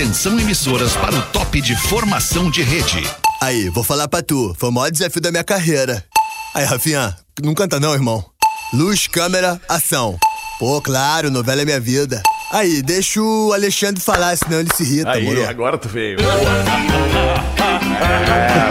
[0.00, 3.06] Atenção emissoras para o top de formação de rede.
[3.38, 4.56] Aí, vou falar pra tu.
[4.58, 6.02] Foi o maior desafio da minha carreira.
[6.54, 8.24] Aí, Rafinha, não canta não, irmão.
[8.72, 10.18] Luz, câmera, ação.
[10.58, 12.22] Pô, claro, novela é minha vida.
[12.50, 15.46] Aí, deixa o Alexandre falar, senão ele se irrita, Aí, moro?
[15.46, 16.16] agora tu veio.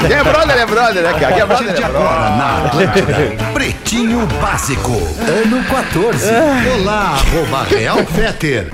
[0.07, 1.33] Quem é brother é brother, né, cara?
[1.33, 2.37] Quem é brother é brother.
[2.37, 3.13] Na Atlântida,
[3.53, 6.25] Pretinho Básico, ano 14.
[6.79, 8.71] Olá, arroba Real Feter.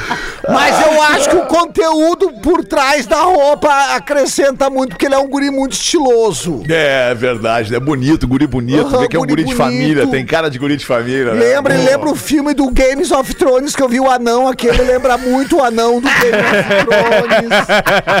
[0.47, 5.17] Mas eu acho que o conteúdo por trás da roupa acrescenta muito, porque ele é
[5.17, 6.63] um guri muito estiloso.
[6.69, 8.87] É verdade, é bonito, guri bonito.
[8.87, 11.33] Aham, vê que é um guri guri de família, tem cara de guri de família.
[11.33, 11.39] né?
[11.39, 11.83] Lembra, Pô.
[11.83, 15.57] lembra o filme do Games of Thrones que eu vi o anão aquele, lembra muito
[15.57, 17.51] o anão do Game of Thrones.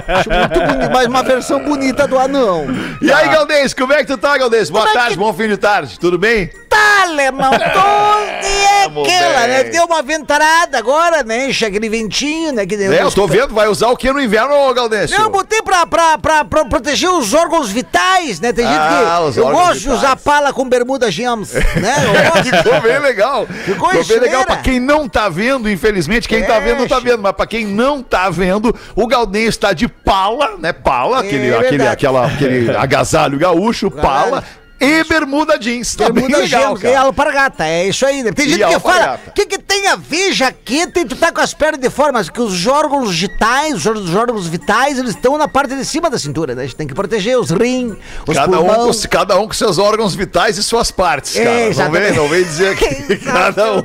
[0.07, 2.67] Acho muito bonito, mas uma versão bonita do anão.
[3.01, 4.69] E aí, Galdês, como é que tu tá, Galdês?
[4.69, 6.49] Boa tarde, bom fim de tarde, tudo bem?
[6.69, 9.63] Tá, alemão, é Tamo aquela, né?
[9.65, 11.49] Deu uma ventarada agora, né?
[11.49, 12.10] Enche aquele ventinho,
[12.53, 12.65] né?
[12.65, 15.11] Que É, eu tô vendo, vai usar o que no inverno, Galdês?
[15.11, 18.51] Não, eu botei pra, pra, pra, pra proteger os órgãos vitais, né?
[18.53, 19.39] Tem gente Ah, que.
[19.39, 20.21] Eu gosto de usar vitais.
[20.23, 21.95] pala com bermuda gems, né?
[22.33, 22.57] Gosto.
[22.63, 23.47] Ficou bem legal.
[23.65, 24.25] Ficou bem estileira.
[24.25, 24.45] legal.
[24.45, 27.45] Pra quem não tá vendo, infelizmente, quem tá É, vendo não tá vendo, mas pra
[27.47, 30.73] quem não tá vendo, o Galdês está de pala, né?
[30.73, 31.91] Pala, aquele, É aquele, verdade.
[31.93, 34.43] aquela, aquele agasalho gaúcho, pala.
[34.81, 35.95] E bermuda jeans.
[35.95, 37.05] Tá bem Bermuda legal, gems, é cara.
[37.05, 38.23] alpargata, é isso aí.
[38.23, 38.31] né?
[38.31, 41.31] Tem E gente que fala, o que, que tem a ver jaqueta e tu tá
[41.31, 44.97] com as pernas de fora, mas que os órgãos vitais, os órgãos- os órgãos vitais,
[44.97, 46.63] eles estão na parte de cima da cintura, né?
[46.63, 47.95] A gente tem que proteger os rins,
[48.27, 48.91] os Cada um, pulmão.
[48.91, 51.83] com, cada um com seus órgãos vitais e suas partes, É, cara.
[51.85, 53.81] não, vem, não vem dizer que cada um.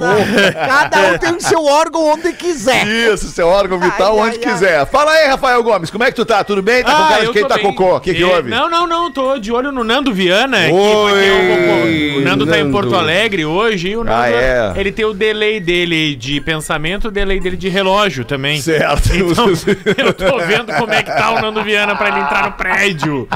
[0.53, 2.87] Cada um tem o seu órgão onde quiser.
[2.87, 4.87] Isso, seu órgão vital Ai, onde ai, quiser.
[4.87, 6.43] Fala aí, Rafael Gomes, como é que tu tá?
[6.45, 6.83] Tudo bem?
[6.83, 7.65] Tá com cara de quem tá bem.
[7.65, 7.97] cocô?
[7.97, 8.51] O que que houve?
[8.51, 10.59] Não, não, não, tô de olho no Nando Viana.
[10.67, 12.71] que- Oi, o- Nando tá em.
[12.71, 14.73] Porto Alegre hoje e o Nando, Ah, é?
[14.77, 18.61] ele tem o delay dele de pensamento, o delay dele de relógio também.
[18.61, 19.09] Certo.
[19.15, 19.47] Então,
[19.97, 23.29] eu tô vendo como é que tá o Nando Viana pra ele entrar no prédio.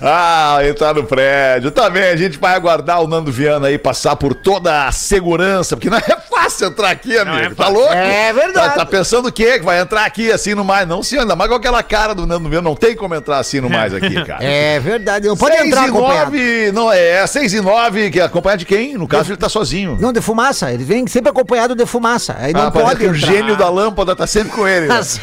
[0.00, 1.70] Ah, entrar no prédio.
[1.70, 5.76] Tá bem, a gente vai aguardar o Nando Viana aí passar por toda a segurança,
[5.76, 7.36] porque não é fácil entrar aqui, amigo.
[7.38, 7.92] é tá louco?
[7.92, 8.68] É verdade.
[8.70, 9.58] Tá, tá pensando o quê?
[9.58, 10.86] Que vai entrar aqui assim no mais?
[10.86, 13.60] Não se anda, mas com aquela cara do Nando Viana, não tem como entrar assim
[13.60, 14.42] no mais aqui, cara.
[14.42, 16.30] É verdade, não pode Seis entrar e acompanhado.
[16.72, 18.94] Não é, 6 e 9, que é acompanhado de quem?
[18.94, 19.96] No caso, ele tá sozinho.
[20.00, 20.72] Não, de fumaça.
[20.72, 22.36] Ele vem sempre acompanhado de fumaça.
[22.38, 24.86] Aí não ah, parece pode o gênio da lâmpada tá sempre com ele.
[24.88, 24.98] né?
[24.98, 25.20] Assim,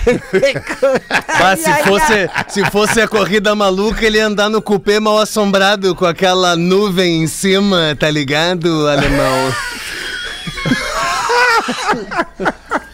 [1.39, 5.95] Mas se fosse, se fosse a corrida maluca, ele ia andar no cupê mal assombrado
[5.95, 9.53] com aquela nuvem em cima, tá ligado, alemão?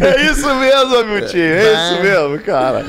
[0.00, 1.36] É isso mesmo, Milton.
[1.36, 2.84] É isso mesmo, cara.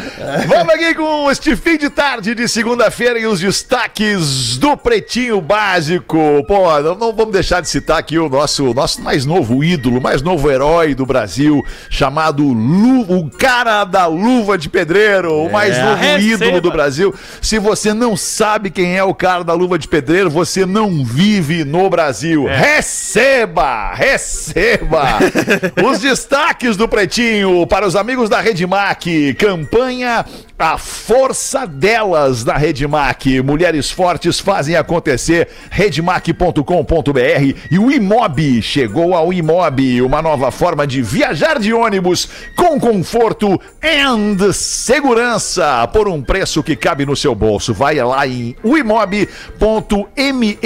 [0.47, 6.17] Vamos aqui com este fim de tarde de segunda-feira e os destaques do Pretinho Básico.
[6.47, 10.21] Pô, não, não vamos deixar de citar aqui o nosso, nosso mais novo ídolo, mais
[10.21, 15.95] novo herói do Brasil, chamado Lu, o cara da luva de pedreiro, o mais novo
[15.95, 16.45] Receba.
[16.45, 17.13] ídolo do Brasil.
[17.41, 21.65] Se você não sabe quem é o cara da luva de pedreiro, você não vive
[21.65, 22.45] no Brasil.
[22.45, 23.93] Receba!
[23.93, 25.19] Receba!
[25.83, 29.33] Os destaques do Pretinho para os amigos da Redmac.
[29.35, 30.25] Campanha
[30.61, 33.41] A força delas na Redmac.
[33.41, 35.47] Mulheres fortes fazem acontecer.
[35.71, 36.61] Redmac.com.br
[37.71, 38.61] e o Imob.
[38.61, 46.07] Chegou ao Imob, uma nova forma de viajar de ônibus com conforto e segurança por
[46.07, 47.73] um preço que cabe no seu bolso.
[47.73, 50.59] Vai lá em uimob.me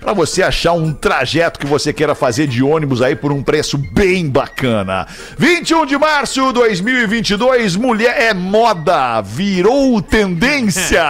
[0.00, 3.76] para você achar um trajeto que você queira fazer de ônibus aí por um preço
[3.76, 5.06] bem bacana.
[5.36, 11.02] 21 de março de 2022, mulher é moda, virou tendência.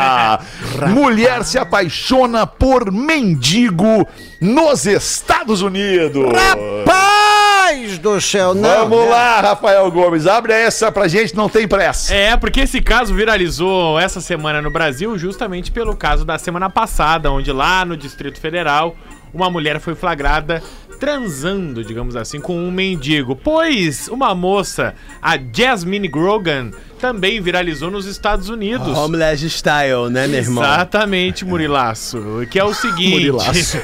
[0.89, 4.09] mulher se apaixona por mendigo
[4.41, 6.33] nos Estados Unidos.
[6.33, 8.89] Rapaz do céu, não.
[8.89, 12.15] Vamos lá, Rafael Gomes, abre essa pra gente, não tem pressa.
[12.15, 17.31] É, porque esse caso viralizou essa semana no Brasil justamente pelo caso da semana passada,
[17.31, 18.97] onde lá no Distrito Federal
[19.35, 20.63] uma mulher foi flagrada
[21.03, 23.35] transando, digamos assim, com um mendigo.
[23.35, 26.71] Pois uma moça, a Jasmine Grogan,
[27.01, 28.97] também viralizou nos Estados Unidos.
[28.97, 30.63] Homeless style, né, meu irmão?
[30.63, 32.47] Exatamente, Murilaço.
[32.49, 33.33] Que é o seguinte.
[33.33, 33.79] Murilaço.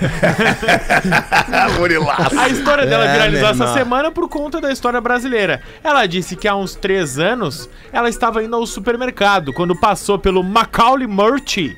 [1.77, 2.39] Murilaço.
[2.39, 5.61] A história dela É, viralizou essa semana por conta da história brasileira.
[5.83, 10.45] Ela disse que há uns três anos ela estava indo ao supermercado quando passou pelo
[10.45, 11.77] Macaulay Murty,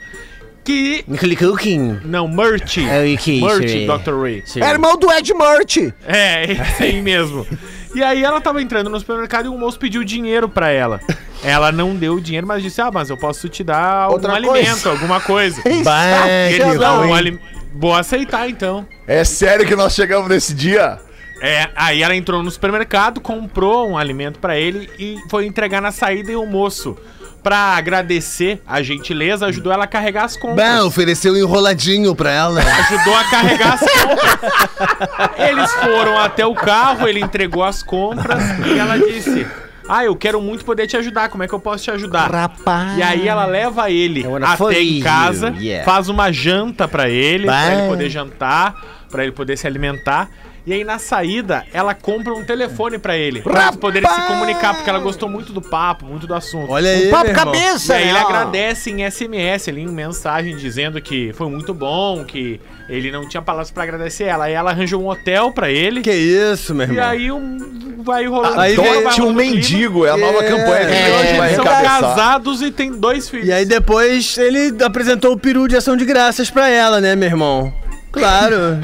[0.65, 1.05] que.
[1.37, 2.01] Cooking.
[2.05, 2.89] Não, Murty.
[2.89, 3.87] É o que isso Murty?
[3.87, 4.21] Dr.
[4.21, 4.45] Ray.
[4.57, 5.93] É irmão do Ed Murty.
[6.07, 7.47] É, esse aí mesmo.
[7.95, 11.01] E aí ela tava entrando no supermercado e um moço pediu dinheiro pra ela.
[11.43, 14.35] Ela não deu o dinheiro, mas disse: Ah, mas eu posso te dar algum Outra
[14.35, 14.91] alimento, coisa.
[14.91, 15.62] alguma coisa.
[15.85, 17.39] Bah, Ele não, um
[17.75, 18.87] Vou aceitar então.
[19.06, 20.99] É sério que nós chegamos nesse dia?
[21.41, 25.91] É, aí ela entrou no supermercado, comprou um alimento pra ele e foi entregar na
[25.91, 26.99] saída e o moço,
[27.43, 30.57] pra agradecer a gentileza, ajudou ela a carregar as compras.
[30.57, 32.61] Bah, ofereceu um enroladinho pra ela.
[32.61, 35.39] Ajudou a carregar as compras.
[35.39, 39.47] Eles foram até o carro, ele entregou as compras e ela disse:
[39.89, 42.31] Ah, eu quero muito poder te ajudar, como é que eu posso te ajudar?
[42.31, 42.97] Rapaz.
[42.99, 45.85] E aí ela leva ele wanna até em casa, yeah.
[45.85, 47.73] faz uma janta pra ele, pra Bah.
[47.73, 48.75] ele poder jantar,
[49.11, 50.29] pra ele poder se alimentar.
[50.70, 54.72] E aí na saída, ela compra um telefone pra ele, pra eles poderem se comunicar,
[54.75, 56.70] porque ela gostou muito do papo, muito do assunto.
[56.70, 57.44] Olha aí, Papo meu irmão.
[57.52, 58.20] cabeça, E aí ele né?
[58.20, 63.43] agradece em SMS, ali, em mensagem, dizendo que foi muito bom, que ele não tinha
[63.43, 64.44] palavras pra agradecer ela.
[64.44, 66.02] Aí ela arranjou um hotel pra ele.
[66.02, 67.05] Que isso, meu E irmão.
[67.08, 68.61] aí um, vai rolando.
[68.61, 69.32] Aí vai um o clima.
[69.32, 72.00] mendigo, é a nova É, campanha que E a gente hoje vai eles são encabeçar.
[72.00, 73.49] casados e tem dois filhos.
[73.49, 77.28] E aí depois ele apresentou o peru de ação de graças pra ela, né, meu
[77.28, 77.72] irmão?
[78.12, 78.79] Claro.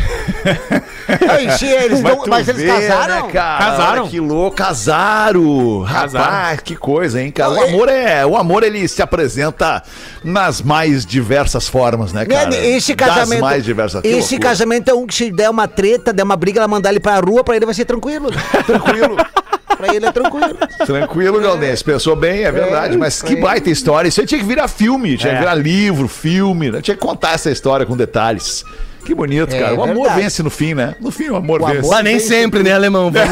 [1.29, 3.27] Aí, sim, eles Mas, não, mas eles vê, casaram?
[3.27, 3.59] Né, cara?
[3.65, 4.03] Casaram.
[4.03, 5.85] Olha Que louco, casaram.
[5.91, 6.25] Casaram.
[6.25, 7.51] Rapaz, que coisa, hein, cara?
[7.51, 9.83] O amor é, o amor ele se apresenta
[10.25, 12.51] nas mais diversas formas, né, cara?
[12.51, 13.41] Né, Esse Das casamento.
[13.41, 14.01] mais diversas.
[14.03, 14.41] Que Esse loucura.
[14.51, 17.19] casamento é um que se der uma treta, der uma briga, ela mandar ele pra
[17.21, 18.31] rua, pra ele vai ser tranquilo.
[18.67, 19.17] tranquilo.
[19.77, 20.57] pra ele é tranquilo.
[20.85, 21.85] Tranquilo, Galdense.
[21.85, 22.97] Pensou bem, é verdade.
[22.97, 23.41] Mas que é.
[23.41, 24.09] baita história.
[24.09, 25.41] Isso aí tinha que virar filme, tinha que É.
[25.41, 26.71] virar livro, filme.
[26.71, 26.81] né?
[26.81, 28.65] Tinha que contar essa história com detalhes.
[29.07, 29.75] Que bonito, É cara.
[29.75, 30.21] O amor verdade.
[30.21, 30.95] vence no fim, né?
[31.01, 31.79] No fim, o amor O vence.
[31.79, 33.11] amor- Mas nem sempre, né, alemão?
[33.11, 33.29] Vamos-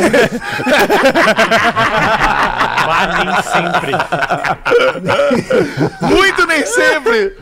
[2.86, 3.92] Ah, nem sempre.
[6.00, 7.32] Muito nem sempre.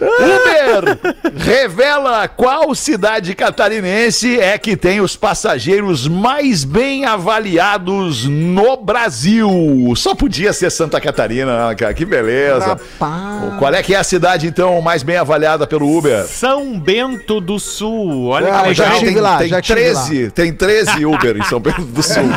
[0.00, 0.98] Uber
[1.36, 9.50] revela qual cidade catarinense é que tem os passageiros mais bem avaliados no Brasil.
[9.96, 11.94] Só podia ser Santa Catarina, né, cara.
[11.94, 12.66] Que beleza.
[13.00, 13.58] Rapaz.
[13.58, 16.24] Qual é que é a cidade, então, mais bem avaliada pelo Uber?
[16.26, 18.28] São Bento do Sul.
[18.28, 21.42] Olha Ah, que eu já tem, lá, tem já tive 13, tem 13 Uber em
[21.44, 22.28] São Pedro do Sul.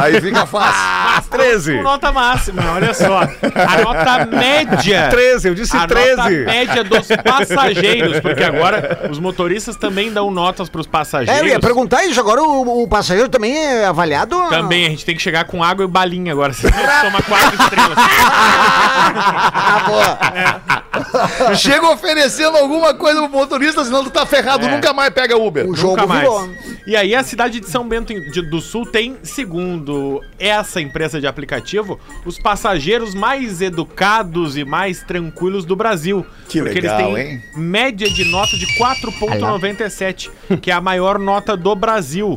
[0.00, 1.02] Aí fica fácil.
[1.30, 1.76] 13.
[1.76, 3.20] Com nota máxima, olha só.
[3.22, 5.08] A nota média.
[5.10, 6.16] 13, eu disse a 13.
[6.16, 11.40] nota média dos passageiros, porque agora os motoristas também dão notas pros É, passageiros.
[11.42, 14.36] eu ia perguntar isso, agora o, o passageiro também é avaliado?
[14.48, 16.72] Também, a gente tem que chegar com água e balinha agora, senão
[17.02, 17.98] toma quatro estrelas.
[17.98, 21.54] Ah, boa.
[21.56, 24.70] Chega oferecendo alguma coisa pro motorista, senão tu tá ferrado, É.
[24.74, 25.68] nunca mais pega Uber.
[25.68, 26.20] O jogo Nunca mais.
[26.20, 26.50] virou.
[26.86, 28.12] E aí a cidade de São Bento
[28.50, 35.31] do Sul tem, segundo essa empresa de aplicativo, os passageiros mais educados e mais tranquilos
[35.64, 36.26] do Brasil.
[36.48, 37.42] Que porque legal, eles têm hein?
[37.56, 42.36] média de nota de 4.97, que é a maior nota do Brasil.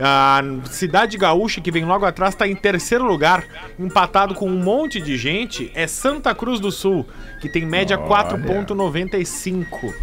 [0.00, 3.44] A cidade gaúcha, que vem logo atrás, está em terceiro lugar,
[3.78, 7.06] empatado com um monte de gente, é Santa Cruz do Sul,
[7.40, 9.94] que tem média 4.95.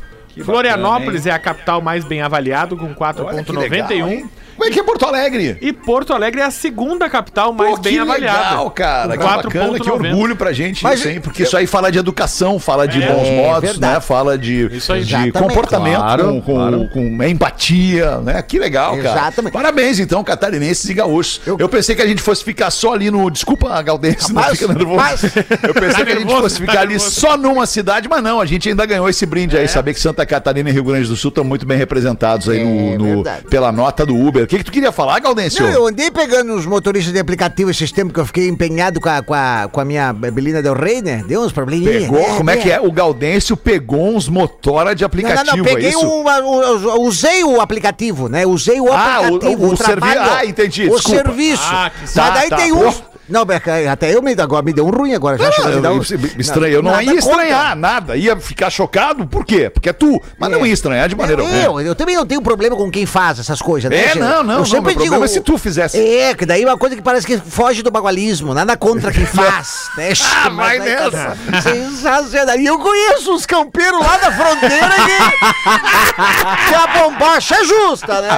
[0.45, 4.29] Florianópolis é a capital mais bem avaliada, com Olha que 4.91.
[4.61, 5.57] como é que é Porto Alegre?
[5.59, 8.49] E Porto Alegre é a segunda capital mais Pô, bem que avaliada.
[8.49, 9.17] legal, cara.
[9.17, 9.49] Que bacana,
[9.79, 9.91] que 4.90.
[10.11, 11.19] orgulho pra gente Mas isso, hein?
[11.19, 13.93] Porque isso aí fala de educação, fala de É, bons modos, verdade.
[13.95, 13.99] né?
[13.99, 15.03] Fala de, Isso aí.
[15.03, 16.89] de comportamento Claro, com, com- claro.
[16.93, 18.39] com empatia, né?
[18.43, 19.09] Que legal, cara.
[19.19, 19.53] Exatamente.
[19.53, 21.41] Parabéns, então, catarinenses e gaúchos.
[21.45, 21.57] Eu...
[21.59, 23.31] Eu- pensei que a gente fosse ficar só ali no...
[23.31, 24.97] Desculpa, Galdense, não fica nervoso.
[24.99, 25.23] rapaz.
[25.23, 27.11] Eu pensei Tá que a gente fosse tá ficar ali nervoso.
[27.19, 29.67] só numa cidade, mas não, a gente ainda ganhou esse brinde aí.
[29.67, 32.93] Saber que Santa Catarina e Rio Grande do Sul estão muito bem representados aí no,
[32.93, 33.45] É no- verdade.
[33.49, 34.45] pela nota do Uber.
[34.51, 35.63] O que, que tu queria falar, Gaudêncio?
[35.63, 39.07] Não, eu andei pegando os motoristas de aplicativo esses tempos que eu fiquei empenhado com
[39.07, 41.23] a, com a, com a minha Belina Del Rey, né?
[41.25, 42.03] Deu uns probleminhas.
[42.03, 42.19] Pegou?
[42.19, 42.35] né?
[42.35, 42.81] Como é que é?
[42.81, 46.05] O Gaudêncio pegou uns motora de Não, aplicativo, não, não, é peguei isso?
[46.05, 48.45] uh, usei o aplicativo, né?
[48.45, 51.23] Usei o Ah, o- aplicativo, o servi- ah, entendi, O desculpa.
[51.23, 51.63] serviço.
[51.71, 52.87] Ah, que Mas tá, daí tá, tem pô.
[52.89, 53.03] uns...
[53.31, 55.37] Não, Beca, até eu me, agora me deu um ruim agora.
[55.37, 55.95] Já Não, a me eu, um...
[55.97, 56.01] eu,
[56.39, 57.75] estranho, eu não nada ia estranhar contra.
[57.75, 59.69] nada, ia ficar chocado, por quê?
[59.69, 60.67] Porque é tu, mas não É.
[60.67, 61.61] ia estranhar de maneira alguma.
[61.61, 63.97] Eu, eu também não tenho problema com quem faz essas coisas, né?
[64.11, 65.97] É, não, não, Eu não, sempre problema é se tu fizesse.
[65.97, 69.25] É, que daí é uma coisa que parece que foge do bagualismo, nada contra quem
[69.27, 70.09] faz, né?
[70.43, 71.69] Ah, Mas vai daí tá- nessa.
[71.69, 72.57] Sensacional.
[72.59, 75.71] E eu conheço uns campeiros lá da fronteira que,
[76.67, 78.37] que a bombacha é justa, né?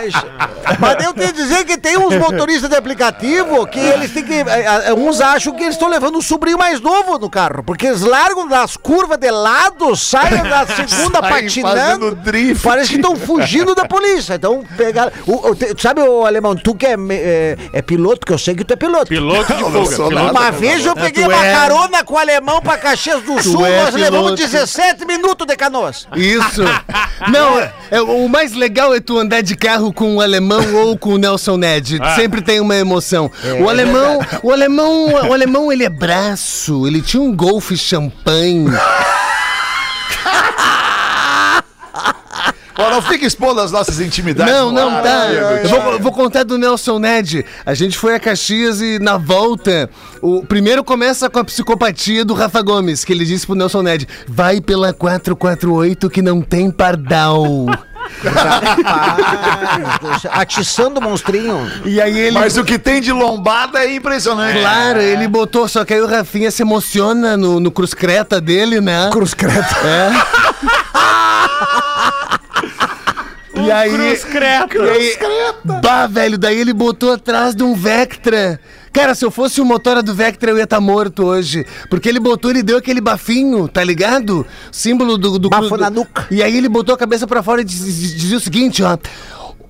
[0.79, 4.33] Mas eu tenho que dizer que tem uns motoristas de aplicativo que eles têm que.
[4.33, 7.87] eh, eh, Uns acham que eles estão levando um sobrinho mais novo no carro, porque
[7.87, 11.75] eles largam das curvas de lado, saem da segunda Saem patinando.
[11.79, 12.63] fazendo drift.
[12.63, 14.35] Parece que estão fugindo da polícia.
[14.35, 15.11] Então, pegaram.
[15.27, 18.55] o- o- te- sabe, o alemão, tu que é, é, é piloto, que eu sei
[18.55, 19.05] que tu é piloto.
[19.07, 20.09] Piloto de fuga.
[20.15, 20.31] nada.
[20.31, 23.65] Uma vez eu peguei tu uma é- carona com o alemão pra Caxias do Sul,
[23.65, 24.35] é nós levamos piloto.
[24.51, 26.07] 17 minutos de canoas.
[26.15, 26.61] Isso.
[27.31, 27.59] Não,
[27.91, 31.17] é, o mais legal é tu andar de carro com o alemão ou com o
[31.17, 31.99] Nelson Ned.
[32.15, 33.31] Sempre tem uma emoção.
[33.61, 38.67] o alemão, o alemão, o alemão ele é braço, ele tinha um golfe champanhe.
[42.77, 44.51] Ó, não fica expondo as nossas intimidades.
[44.51, 45.31] Não, não, ar, tá.
[45.31, 47.45] Eu vou, vou contar do Nelson Ned.
[47.65, 49.89] A gente foi a Caxias e na volta,
[50.21, 54.07] o primeiro começa com a psicopatia do Rafa Gomes, que ele disse pro Nelson Ned:
[54.27, 57.43] vai pela 448 que não tem pardal.
[58.23, 61.69] Rapaz, atiçando o monstrinho.
[61.85, 62.37] E aí ele.
[62.37, 64.59] Mas o que tem de lombada é impressionante.
[64.59, 68.79] Claro, ele botou, só que aí o Rafinha se emociona no, no Cruz Creta dele,
[68.79, 69.09] né?
[69.11, 69.75] Cruz Creta.
[73.55, 73.91] E aí.
[73.91, 74.77] Cruz Creta.
[74.77, 75.17] E aí,
[75.81, 78.59] bah, velho, daí ele botou atrás de um Vectra.
[78.93, 81.65] Cara, se eu fosse o motora do Vectra, eu ia estar morto hoje.
[81.89, 84.45] Porque ele botou, ele deu aquele bafinho, tá ligado?
[84.71, 85.39] Símbolo do.
[85.39, 86.27] do Bafo do- na nuca.
[86.29, 88.95] E aí ele botou a cabeça pra fora e diz- diz- dizia o seguinte, ó.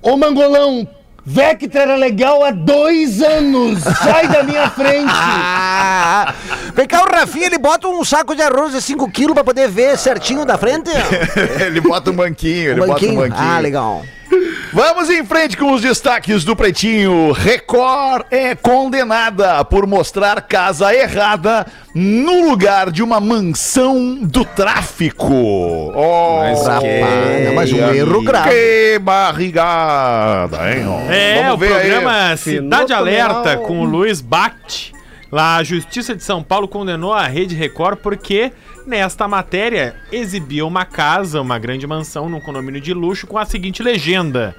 [0.02, 0.86] Ô mangolão,
[1.24, 3.82] Vectra era legal há dois anos.
[3.82, 5.06] Sai da minha frente.
[5.08, 6.34] Ah,
[6.74, 9.68] vem cá, o Rafinha, ele bota um saco de arroz de 5 quilos pra poder
[9.70, 10.90] ver certinho da frente.
[11.64, 13.20] ele bota um banquinho, ele Um bota um banquinho.
[13.20, 13.50] banquinho.
[13.50, 14.04] Ah, legal.
[14.72, 17.32] Vamos em frente com os destaques do Pretinho.
[17.32, 25.32] Record é condenada por mostrar casa errada no lugar de uma mansão do tráfico.
[25.32, 28.50] Oh, Rapaz, não, mas um erro grave.
[28.50, 30.84] Que barrigada, hein?
[31.10, 31.80] É, Vamos o ver aí.
[31.90, 34.92] programa Cidade Finoto Alerta com o Luiz Bact.
[35.30, 38.52] Lá, a Justiça de São Paulo condenou a Rede Record porque,
[38.86, 43.82] nesta matéria, exibia uma casa, uma grande mansão num condomínio de luxo com a seguinte
[43.82, 44.54] legenda: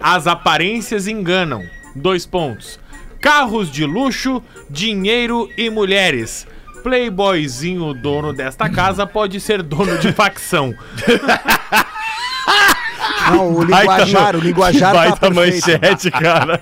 [0.00, 1.64] As aparências enganam.
[1.94, 2.78] Dois pontos.
[3.20, 6.46] Carros de luxo, dinheiro e mulheres.
[6.82, 10.74] Playboyzinho, dono desta casa, pode ser dono de facção.
[13.30, 15.70] Não, o linguajar, o linguajar tá Baita perfeito.
[15.70, 16.60] manchete, cara.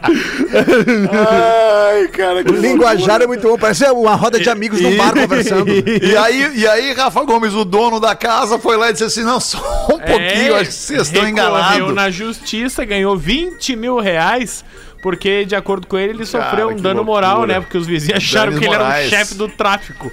[1.12, 5.12] Ai, cara, que O linguajar é muito bom, parece uma roda de amigos num bar
[5.14, 5.66] conversando.
[6.06, 9.22] E aí, e aí, Rafa Gomes, o dono da casa, foi lá e disse assim:
[9.22, 11.94] não, só um pouquinho, É, acho que vocês estão enganados.
[11.94, 14.64] na justiça, ganhou 20 mil reais,
[15.06, 17.28] porque, de acordo com ele, ele sofreu Cara, um dano loucura.
[17.28, 17.60] moral, né?
[17.60, 20.10] Porque os vizinhos acharam Danos que ele era o chefe do tráfico.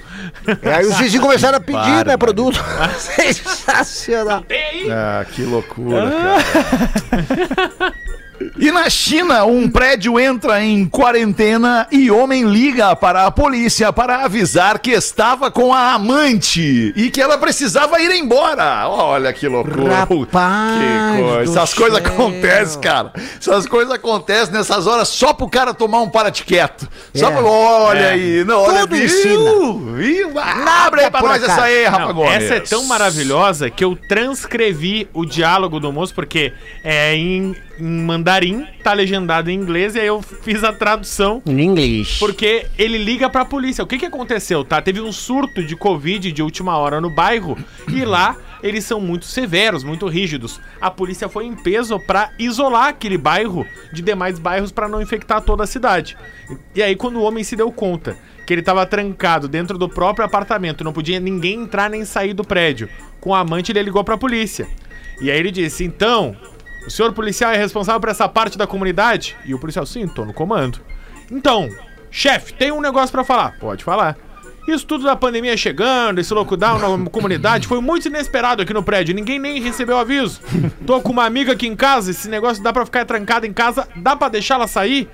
[0.62, 2.18] E aí os vizinhos começaram a pedir, né, Bárbaro.
[2.18, 2.64] produto.
[2.96, 4.44] Sensacional.
[4.92, 6.12] Ah, que loucura,
[7.10, 7.92] cara.
[8.64, 14.24] E na China, um prédio entra em quarentena e homem liga para a polícia para
[14.24, 18.88] avisar que estava com a amante e que ela precisava ir embora.
[18.88, 19.96] Olha que loucura.
[19.96, 21.52] Rapaz que coisa.
[21.52, 23.12] Essas coisas acontecem, cara.
[23.38, 26.10] Essas coisas acontecem nessas horas só pro cara tomar um.
[26.10, 27.32] Só É.
[27.32, 27.42] pra...
[27.44, 28.10] Olha É.
[28.12, 28.44] aí.
[28.44, 29.78] Não, olha, Tudo viu?
[29.94, 30.32] Viu?
[30.40, 35.26] Abre aí pra nós essa aí, Rafa essa é tão maravilhosa que eu transcrevi o
[35.26, 36.50] diálogo do moço, porque
[36.82, 41.42] é em em mandarim, tá legendado em inglês, e aí eu fiz a tradução.
[41.46, 42.16] Em inglês.
[42.18, 43.82] Porque ele liga pra polícia.
[43.82, 44.80] O que que aconteceu, tá?
[44.80, 47.56] Teve um surto de Covid de última hora no bairro
[47.88, 50.58] e lá eles são muito severos, muito rígidos.
[50.80, 55.42] A polícia foi em peso pra isolar aquele bairro de demais bairros pra não infectar
[55.42, 56.16] toda a cidade.
[56.74, 60.24] E aí quando o homem se deu conta que ele tava trancado dentro do próprio
[60.24, 62.88] apartamento, não podia ninguém entrar nem sair do prédio,
[63.20, 64.66] com a amante ele ligou pra polícia.
[65.20, 66.36] E aí ele disse: "Então,
[66.86, 70.24] o senhor policial é responsável por essa parte da comunidade?" E o policial: "Sim, tô
[70.24, 70.80] no comando."
[71.30, 71.68] Então,
[72.10, 73.58] chefe, tem um negócio pra falar.
[73.58, 74.16] Pode falar.
[74.66, 79.14] Isso tudo da pandemia chegando, esse lockdown na comunidade, foi muito inesperado aqui no prédio.
[79.14, 80.40] Ninguém nem recebeu aviso.
[80.86, 83.86] Tô com uma amiga aqui em casa, esse negócio dá pra ficar trancada em casa,
[83.96, 85.08] dá pra deixar ela sair?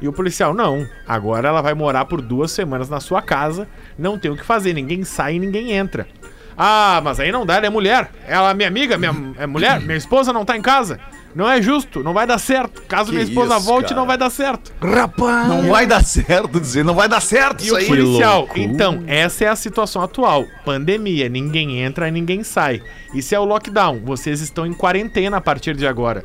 [0.00, 0.86] E o policial, não.
[1.06, 4.72] Agora ela vai morar por duas semanas na sua casa, não tem o que fazer,
[4.72, 6.06] ninguém sai e ninguém entra.
[6.56, 8.10] Ah, mas aí não dá, ela é mulher.
[8.26, 10.98] Ela é minha amiga, minha é mulher, minha esposa não tá em casa.
[11.34, 12.82] Não é justo, não vai dar certo.
[12.82, 14.00] Caso minha esposa isso, volte, cara.
[14.00, 14.72] não vai dar certo.
[14.80, 15.48] Rapaz!
[15.48, 17.86] Não vai dar certo dizer, não vai dar certo E isso aí.
[17.86, 20.44] policial, então, essa é a situação atual.
[20.64, 22.80] Pandemia, ninguém entra e ninguém sai.
[23.12, 24.00] Isso é o lockdown.
[24.04, 26.22] Vocês estão em quarentena a partir de agora.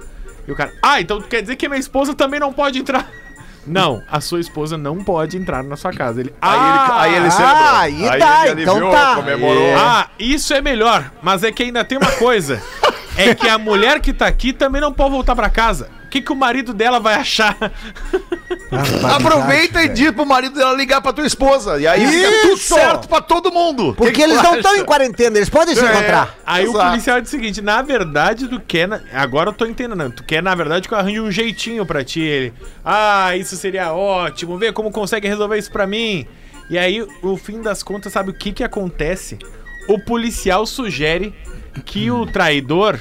[0.47, 3.09] E o cara, ah, então quer dizer que minha esposa também não pode entrar?
[3.69, 6.21] Não, a sua esposa não pode entrar na sua casa.
[6.21, 9.15] Ele, Aí ele, ah, aí ele ah, aí tá, ele então aliviou, tá.
[9.15, 9.77] comemorou.
[9.77, 11.11] ah, isso é melhor.
[11.21, 12.61] Mas é que ainda tem uma coisa.
[13.19, 15.89] É que a mulher que tá aqui também não pode voltar pra casa.
[16.05, 17.55] O que, que o marido dela vai achar?
[19.15, 21.79] Aproveita e diz pro marido dela ligar pra tua esposa.
[21.79, 22.73] E aí fica tudo Isso!
[22.73, 23.93] certo pra todo mundo.
[23.95, 25.89] Porque Que que eles tu não estão em quarentena, eles podem se É.
[25.91, 26.35] encontrar.
[26.45, 26.89] Aí o Exato.
[26.89, 28.87] policial diz o seguinte: na verdade, tu quer.
[28.87, 30.11] na- Agora eu tô entendendo.
[30.11, 32.21] Tu quer, na verdade, que eu arranje um jeitinho pra ti.
[32.21, 32.53] Ele.
[32.83, 34.57] Ah, isso seria ótimo.
[34.57, 36.25] Vê como consegue resolver isso pra mim.
[36.69, 39.37] E aí, no fim das contas, sabe o que que acontece?
[39.87, 41.33] O policial sugere
[41.85, 42.99] que o traidor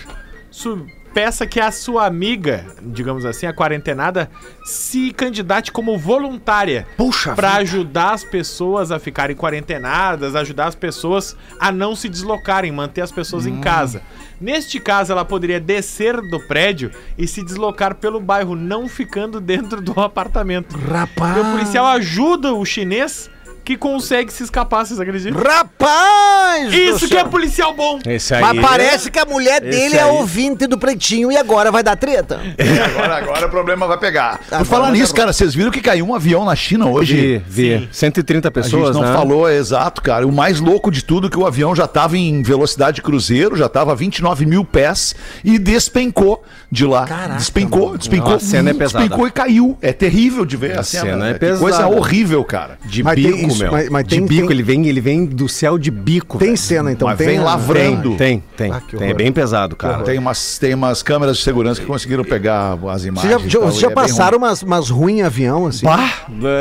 [1.15, 4.31] peça que a sua amiga, digamos assim, a quarentenada,
[4.65, 6.87] se candidate como voluntária.
[6.97, 12.71] Puxa Pra ajudar as pessoas a ficarem quarentenadas, ajudar as pessoas a não se deslocarem,
[12.71, 13.49] manter as pessoas Hum.
[13.51, 14.03] em casa.
[14.41, 19.81] Neste caso, ela poderia descer do prédio e se deslocar pelo bairro, não ficando dentro
[19.81, 20.77] do apartamento.
[20.79, 21.37] Rapaz!
[21.37, 23.29] E o policial ajuda o chinês
[23.69, 25.43] que consegue se escapar, vocês acreditam?
[25.43, 26.73] Rapaz!
[26.73, 27.29] Isso que é céu.
[27.29, 27.99] policial bom!
[28.07, 28.41] Esse aí.
[28.41, 30.11] Mas parece que a mulher dele é aí.
[30.11, 32.41] ouvinte do pretinho e agora vai dar treta.
[32.87, 34.39] Agora, agora o problema vai pegar.
[34.39, 37.43] Por Agora falar vai nisso, cara, vocês viram que caiu um avião na China hoje?
[37.47, 37.89] Vi, vi.
[37.93, 39.15] 130 A pessoas, gente não né?
[39.15, 40.27] falou exato, cara.
[40.27, 43.67] O mais louco de tudo é que o avião já estava em velocidade cruzeiro, já
[43.67, 47.07] estava a 29 mil pés e despencou de lá.
[47.07, 48.31] Caraca, despencou, despencou.
[48.31, 49.01] Não, a cena é pesada.
[49.05, 49.77] Despencou e caiu.
[49.83, 51.05] É terrível de ver a, A cena.
[51.13, 51.61] cena é Que pesada.
[51.61, 52.79] Coisa horrível, cara.
[52.87, 53.73] De Mas tem bico, isso, meu.
[53.73, 56.39] mas- mas de tem- bico, tem- ele vem, ele vem do céu de bico.
[56.39, 56.59] Tem velho.
[56.59, 57.27] cena então, Mas tem.
[57.27, 58.17] vem lavrando.
[58.17, 59.09] Tem, tem, Ah, tem.
[59.11, 60.03] É bem pesado, cara.
[60.03, 63.33] Tem umas, tem umas câmeras de segurança que conseguiram pegar as Vocês imagens.
[63.33, 64.49] já, já, tal, vocês e já é passaram ruim.
[64.49, 65.85] umas, umas ruins em avião, assim?
[65.87, 66.11] Bah,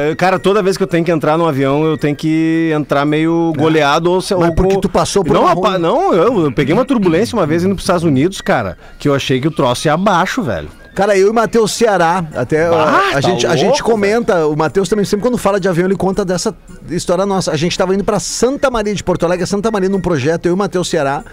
[0.10, 3.06] é, cara, toda vez que eu tenho que entrar no avião, eu tenho que entrar
[3.06, 6.52] meio goleado ou se Mas ou porque tu passou por não, uma não, eu, eu
[6.52, 9.52] peguei uma turbulência uma vez indo pros Estados Unidos, cara, que eu achei que o
[9.52, 10.68] troço ia abaixo, velho.
[10.98, 14.56] Cara, eu e Matheus Ceará, até a- a, tá gente, a louco, gente comenta, o
[14.58, 16.56] Matheus também sempre quando fala de avião ele conta dessa
[16.90, 17.52] história nossa.
[17.52, 20.54] A gente tava indo pra Santa Maria de Porto Alegre, Santa Maria num projeto, eu
[20.54, 21.24] e o Matheus Ceará,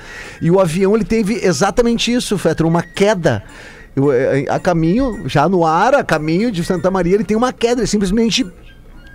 [0.42, 3.42] e o avião ele teve exatamente isso, Fetter, uma queda.
[3.96, 7.50] Eu, eh, a caminho, já no ar, a caminho de Santa Maria, ele tem uma
[7.50, 8.44] queda, ele simplesmente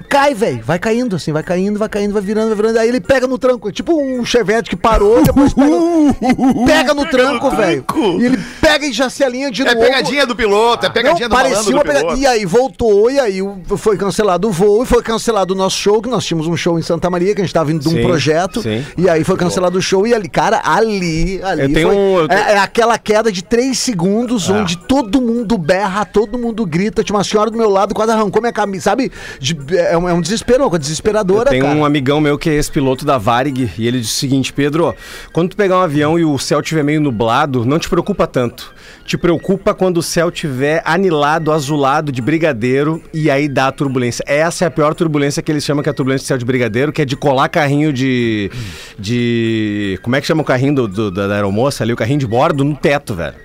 [0.07, 0.61] cai, velho.
[0.63, 2.77] Vai caindo, assim, vai caindo, vai caindo, vai virando, vai virando.
[2.79, 3.69] Aí ele pega no tranco.
[3.69, 7.85] É tipo um chevette que parou, depois pega, e pega no tranco, velho.
[8.19, 9.85] E ele pega e já se alinha de É novo.
[9.85, 12.17] pegadinha do piloto, é pegadinha Não, do malandro uma do pega- piloto.
[12.19, 13.39] E aí voltou, e aí
[13.77, 16.77] foi cancelado o voo, e foi cancelado o nosso show, que nós tínhamos um show
[16.79, 18.61] em Santa Maria, que a gente tava indo de um Sim, projeto.
[18.61, 18.85] sim.
[18.97, 21.61] E aí foi cancelado o show, e ali, cara, ali, ali.
[21.63, 25.21] Eu tenho foi- um- eu tenho- é, é aquela queda de três segundos, onde todo
[25.21, 27.03] mundo berra, todo mundo grita.
[27.03, 29.11] Tinha uma senhora do meu lado, quase arrancou minha camisa, sabe?
[29.39, 32.55] De- é, um, é um desespero, uma coisa desesperadora, Tem um amigão meu que é
[32.55, 34.95] esse piloto da Varig e ele disse o seguinte, Pedro,
[35.33, 38.73] quando tu pegar um avião e o céu estiver meio nublado, não te preocupa tanto.
[39.05, 44.23] Te preocupa quando o céu estiver anilado, azulado de brigadeiro e aí dá a turbulência.
[44.27, 46.45] Essa é a pior turbulência que eles chamam que é a turbulência de céu de
[46.45, 48.51] brigadeiro, que é de colar carrinho de...
[48.97, 51.93] de como é que chama o carrinho do, do- da aeromoça ali?
[51.93, 53.35] O carrinho de bordo no teto, velho.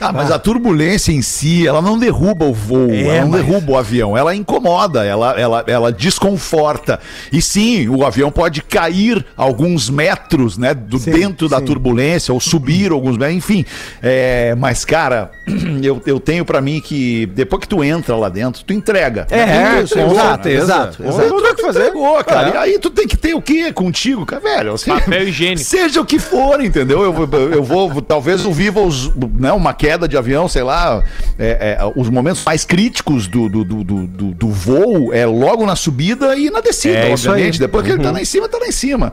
[0.00, 3.44] Ah, mas a turbulência em si, ela não derruba o voo, É, ela não mas-
[3.44, 7.00] derruba o avião, ela incomoda, ela, ela, ela desconforta.
[7.32, 11.64] E sim, o avião pode cair alguns metros, né, do Sim, dentro da sim.
[11.64, 13.64] turbulência, ou subir alguns metros, enfim.
[14.02, 15.30] É, mas, cara,
[15.82, 19.26] eu, eu tenho pra mim que depois que tu entra lá dentro, tu entrega.
[19.30, 20.62] É, Tu com entregou, certeza.
[20.64, 21.28] exato, exato.
[21.28, 22.48] tu que entregou, cara.
[22.48, 22.52] É.
[22.52, 24.74] E aí tu tem que ter o quê contigo, cara, velho?
[24.74, 25.64] Assim, Papel higiênico.
[25.64, 27.02] Seja o que for, entendeu?
[27.02, 30.62] Eu, vou- eu vou, talvez eu viva os, né, uma queda queda de avião, sei
[30.64, 31.02] lá,
[31.38, 35.76] é, é, os momentos mais críticos do, do, do, do, do- voo é logo na
[35.76, 37.58] subida e na descida, É obviamente.
[37.60, 39.12] Depois que ele tá lá em cima, tá lá em cima.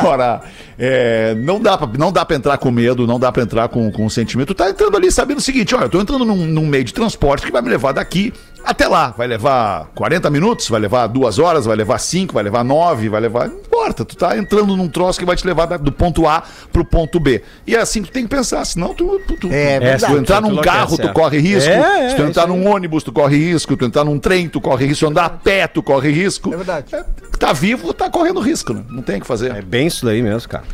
[0.00, 0.40] Agora,
[0.78, 3.90] é, não, dá pra, não dá pra entrar com medo, não dá pra entrar com,
[3.92, 4.48] com sentimento.
[4.48, 6.92] Tu tá entrando ali sabendo o seguinte: olha, eu tô entrando num, num meio de
[6.92, 8.32] transporte que vai me levar daqui
[8.64, 9.14] até lá.
[9.16, 13.20] Vai levar 40 minutos, vai levar duas horas, vai levar cinco, vai levar nove, vai
[13.20, 13.48] levar.
[13.88, 16.84] Importa, tu tá entrando num troço que vai te levar da- do ponto A pro
[16.84, 17.42] ponto B.
[17.66, 19.18] E é assim que tu tem que pensar, senão tu.
[19.26, 20.12] tu, tu É se verdade.
[20.12, 21.12] tu entrar Tu num carro, tu é.
[21.12, 21.70] corre risco.
[21.70, 22.58] É, é, se tu entrar isso aí.
[22.64, 23.76] num ônibus, tu corre risco.
[23.78, 25.06] Tu entrar num trem, tu corre risco.
[25.06, 26.52] Andar a pé, tu corre risco.
[26.52, 26.86] É verdade.
[27.38, 28.82] tá vivo, tá correndo risco, né?
[28.90, 29.56] Não tem o que fazer.
[29.56, 30.64] É bem isso daí mesmo, cara.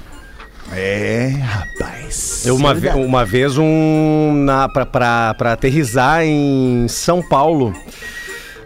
[0.73, 2.43] É, rapaz.
[2.47, 7.73] Eu uma, ve- uma vez um na pra, pra, pra aterrissar em São Paulo.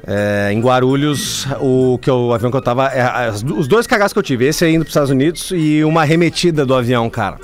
[0.09, 2.87] É, em Guarulhos, o, que eu- o avião que eu tava.
[2.87, 5.85] é, as os dois cagaços que eu tive, esse aí indo pros Estados Unidos e
[5.85, 7.37] uma arremetida do avião, cara.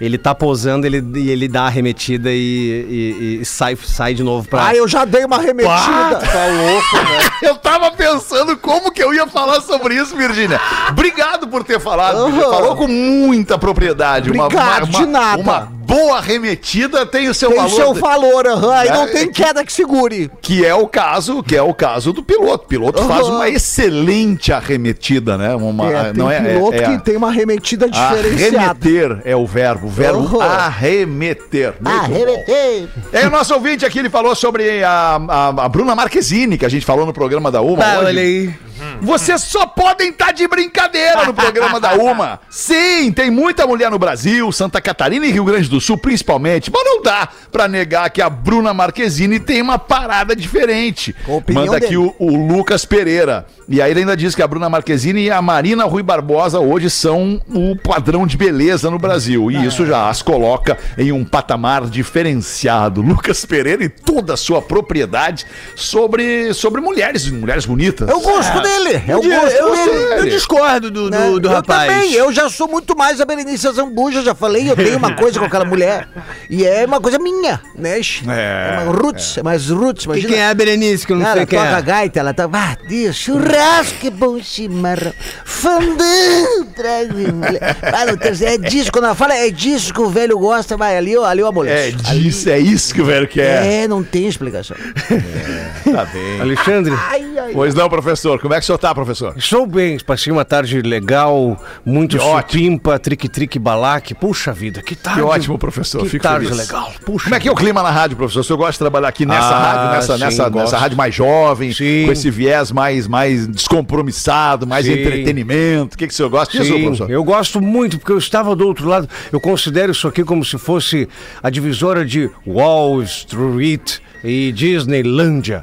[0.00, 4.24] Ele tá pousando, ele, e ele dá a arremetida e, e- e sai, sai de
[4.24, 4.66] novo pra.
[4.66, 5.68] Ah, eu já dei uma remetida.
[5.72, 7.30] Tá louco, né?
[7.48, 10.58] Eu tava pensando como que eu ia falar sobre isso, Virgínia.
[10.90, 12.24] Obrigado por ter falado.
[12.24, 12.48] Virgínia.
[12.48, 14.30] Falou com muita propriedade.
[14.30, 15.40] Obrigado, de nada.
[15.40, 17.70] Uma boa remetida tem o seu Tem valor.
[17.74, 18.72] seu valor, aham.
[18.74, 20.30] Aí não É, tem que- queda que segure.
[20.42, 22.64] Que é o caso, que é o caso do piloto.
[22.64, 23.08] O piloto Aham.
[23.08, 25.54] faz uma excelente arremetida, né?
[25.54, 28.58] Uma, É, tem não é, piloto é, é que tem uma remetida diferenciada.
[28.58, 29.86] Arremeter é o verbo.
[29.86, 30.44] O verbo Aham.
[30.44, 31.74] arremeter.
[31.80, 31.90] Muito bom.
[31.90, 32.88] Arremetei.
[33.12, 36.68] É, o nosso ouvinte aqui, ele falou sobre a, a, a Bruna Marquezine, que a
[36.68, 37.84] gente falou no programa da Uma.
[37.84, 38.06] Ah, hoje.
[38.06, 38.54] olha aí.
[39.00, 42.40] Vocês só podem estar de brincadeira no programa da Uma.
[42.50, 46.70] Sim, tem muita mulher no Brasil, Santa Catarina e Rio Grande do Sul, principalmente.
[46.72, 51.14] Mas não dá pra negar que a Bruna Marquezine tem uma parada diferente.
[51.52, 53.46] Manda aqui o, o Lucas Pereira.
[53.68, 56.90] E aí ele ainda diz que a Bruna Marquezine e a Marina Rui Barbosa hoje
[56.90, 59.50] são o padrão de beleza no Brasil.
[59.50, 63.00] E isso já as coloca em um patamar diferenciado.
[63.02, 68.08] Lucas Pereira e toda a sua propriedade sobre, sobre mulheres, mulheres bonitas.
[68.08, 69.02] É o gosto dele.
[69.06, 70.04] É o gosto eu- dele.
[70.20, 71.18] Eu discordo do, né?
[71.26, 71.92] do, do eu rapaz.
[71.92, 75.38] também, eu já sou muito mais a Berenice Zambuja, já falei, eu tenho uma coisa
[75.38, 76.08] com aquela mulher.
[76.48, 78.00] E é uma coisa minha, né?
[78.28, 80.28] É, uma roots, é mais roots, E imagina.
[80.28, 81.82] quem é a Berenice, que eu não ela sei quem toca é?
[81.82, 82.48] gaita, ela tá.
[82.52, 85.12] Ah, Deus, churrasco, que bom chimarrão.
[85.44, 87.76] Fandão, trago mulher.
[87.82, 88.14] Ah, não,
[88.48, 91.42] é disso, quando ela fala, é disso que o velho gosta, vai ali, ó, ali
[91.42, 91.66] o amor.
[91.66, 93.64] É disso, é isso que o velho quer.
[93.66, 94.76] É, não tem explicação.
[95.84, 96.40] Tá bem.
[96.40, 98.40] Alexandre, Ai, ai, Pois não, professor.
[98.40, 99.34] Como é que o senhor tá, professor?
[99.36, 104.14] estou bem, passei uma tarde legal, muito supimpa, trique-trique, balaque.
[104.14, 105.20] Puxa vida, que tarde.
[105.20, 106.02] Que ótimo, professor.
[106.02, 106.66] Que Fico tarde feliz.
[106.66, 106.92] legal.
[107.04, 107.24] Puxa.
[107.24, 108.40] Como é que é o clima na rádio, professor?
[108.40, 111.14] O senhor gosta de trabalhar aqui nessa Ah, rádio, nessa, sim, nessa, nessa rádio mais
[111.14, 112.06] jovem, Sim.
[112.06, 114.92] com esse viés mais, mais descompromissado, mais Sim.
[114.92, 115.94] entretenimento?
[115.94, 117.10] O que, que o senhor gosta disso, professor?
[117.10, 119.08] eu gosto muito, porque eu estava do outro lado.
[119.32, 121.08] Eu considero isso aqui como se fosse
[121.42, 125.62] a divisória de Wall Street e Disneylândia.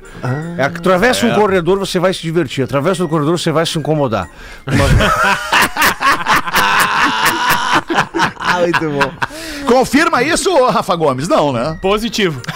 [0.57, 2.63] É, atravessa um corredor, você vai se divertir.
[2.63, 4.29] Atravessa o corredor, você vai se incomodar.
[8.37, 9.11] Ah, muito bom.
[9.65, 11.27] Confirma isso, Rafa Gomes?
[11.27, 11.77] Não, né?
[11.81, 12.41] Positivo.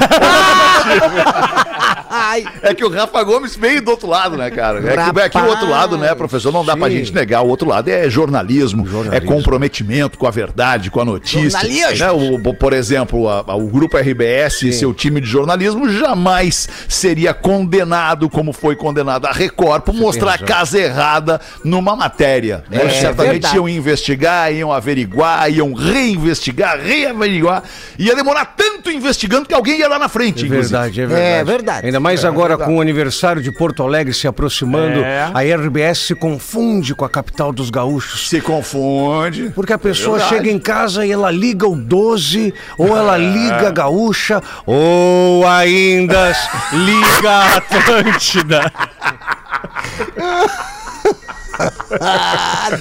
[2.10, 4.80] Ai, É que o Rafa Gomes veio do outro lado, né, cara?
[4.80, 6.52] É que, é que o outro lado, né, professor?
[6.52, 7.42] Não dá pra gente negar.
[7.42, 11.50] O outro lado é jornalismo, é comprometimento com a verdade, com a notícia.
[11.50, 12.06] Jornalismo.
[12.06, 12.12] Né?
[12.12, 17.34] O, por exemplo, a- a- o Grupo RBS e seu time de jornalismo jamais seria
[17.34, 22.64] condenado como foi condenado a Record por mostrar a casa errada numa matéria.
[22.70, 22.86] né?
[22.86, 23.56] É, Certamente verdade.
[23.56, 27.64] iam investigar, iam averiguar, iam reinvestigar, reaveriguar.
[27.98, 30.70] Ia demorar tanto investigando que alguém ia lá na frente, É inclusive.
[30.72, 31.26] verdade, é verdade.
[31.26, 31.88] É verdade.
[31.96, 35.32] Ainda mais agora com o aniversário de Porto Alegre se aproximando, É.
[35.34, 38.28] a RBS se confunde com a capital dos gaúchos.
[38.28, 39.50] Se confunde.
[39.56, 40.36] Porque a pessoa Verdade.
[40.36, 46.34] chega em casa e ela liga o 12, ou ela liga a gaúcha, ou ainda
[46.74, 48.74] liga a Atlântida.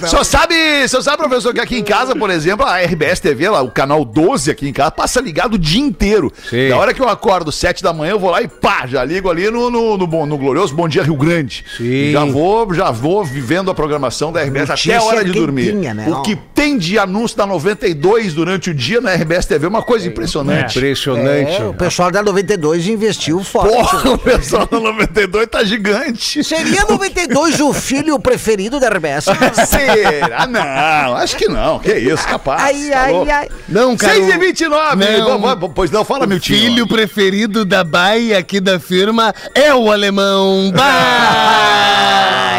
[0.07, 3.61] Só sabe, só sabe, professor, que aqui em casa, por exemplo, a RBS TV, lá,
[3.61, 6.31] o canal 12 aqui em casa, passa ligado o dia inteiro.
[6.49, 6.69] Sim.
[6.69, 9.29] Da hora que eu acordo, 7 da manhã, eu vou lá e pá, já ligo
[9.29, 11.63] ali no, no, no, no glorioso Bom Dia Rio Grande.
[11.77, 12.11] Sim.
[12.11, 15.73] Já vou, já vou vivendo a programação da RBS até Notícia a hora de dormir.
[15.73, 16.07] né?
[16.09, 19.81] O que tem de anúncio da 92 durante o dia na RBS TV é uma
[19.83, 20.77] coisa impressionante.
[20.77, 21.61] Impressionante.
[21.61, 23.73] É, o pessoal da 92 investiu forte.
[23.73, 26.43] Porra, o pessoal da 92 tá gigante.
[26.43, 29.25] Seria 92 o filho preferido da RBS?
[29.67, 30.47] Será?
[30.47, 31.79] Não, acho que não.
[31.79, 32.61] Que isso, capaz.
[32.63, 33.31] Ai, tá ai, louco.
[33.31, 33.47] ai.
[33.67, 34.13] Não, cara.
[34.13, 35.69] 6 e o- 29 Não.
[35.69, 36.55] Pois não, fala, meu tio.
[36.57, 40.71] filho preferido da Bahia aqui da firma é o alemão.
[40.75, 40.83] Bah!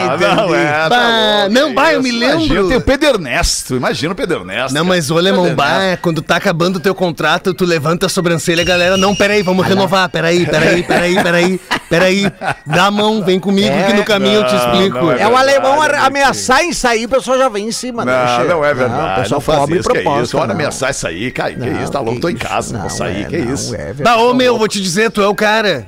[0.08, 0.64] Ah, não é.
[0.72, 2.36] tá Bah, louco, não, que bah, eu me lembro.
[2.44, 3.74] Imagina, tem o Pedro Ernesto.
[3.76, 4.74] Imagina o Pedro Ernesto.
[4.74, 8.62] Não, mas o alemão, bah, quando tá acabando o teu contrato, tu levanta a sobrancelha,
[8.64, 12.32] galera, não, peraí, vamos renovar, peraí, peraí, peraí, peraí, peraí,
[12.64, 14.98] dá a mão, vem comigo que no caminho eu te Não, explico.
[15.06, 18.12] não É o alemão é ameaçar em sair, o pessoal já vem em cima, né?
[18.12, 19.20] Não, não é Não, verdade.
[19.20, 20.22] o pessoal Não, faz isso, que proposta.
[20.22, 20.36] isso.
[20.38, 20.54] Olha não.
[20.54, 21.52] ameaçar isso aí, cara.
[21.54, 22.20] Que Não, isso, tá louco?
[22.20, 23.22] Tô em casa, não vou Não, sair.
[23.22, 23.74] é, Que não, isso?
[23.74, 24.02] é verdade.
[24.02, 25.86] Bah, ô meu, vou te dizer, tu é o cara.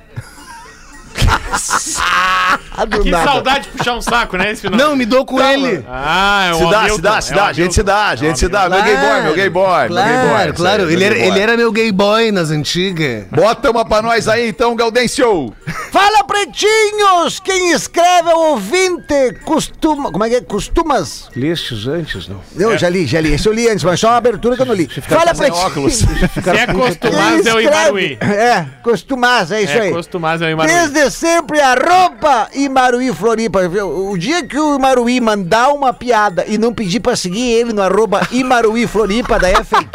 [2.89, 3.25] Do Que nada.
[3.33, 4.53] saudade de puxar um saco, né?
[4.53, 4.79] Esse final.
[4.79, 5.85] Não, me dou com ele.
[5.89, 8.07] Ah, é o Se dá, se dá, se é dá, o a gente se dá,
[8.11, 8.69] a gente se dá.
[8.69, 10.29] Meu gay boy, meu gay boy, meu gay boy.
[10.29, 10.83] Claro, claro.
[10.91, 11.33] Ele meu era, gay boy.
[11.33, 13.25] ele era meu gay boy nas antigas.
[13.33, 15.53] Bota uma pra nós aí então, Gaudêncio.
[15.91, 17.41] Fala, pretinhos!
[17.41, 19.35] Quem escreve é o ouvinte.
[19.45, 20.11] Costuma.
[20.13, 20.41] Como é que é?
[20.41, 21.29] Costumas.
[21.35, 22.41] Lestes antes, não?
[22.57, 23.33] Eu já li, já li.
[23.33, 24.87] Esse eu li antes, mas só uma abertura que eu não li.
[24.89, 25.95] Fala, pretinhos.
[26.05, 28.19] Se é acostumado, é o Imaruí.
[28.21, 29.93] É, costumaz, é isso É aí.
[29.93, 30.73] é o Imaruí.
[30.75, 33.61] Desde sempre, arroba Imaruí Floripa.
[33.69, 37.83] O dia que o Imaruí mandar uma piada e não pedir pra seguir ele no
[37.83, 39.89] arroba Imaruí Floripa, daí é fake.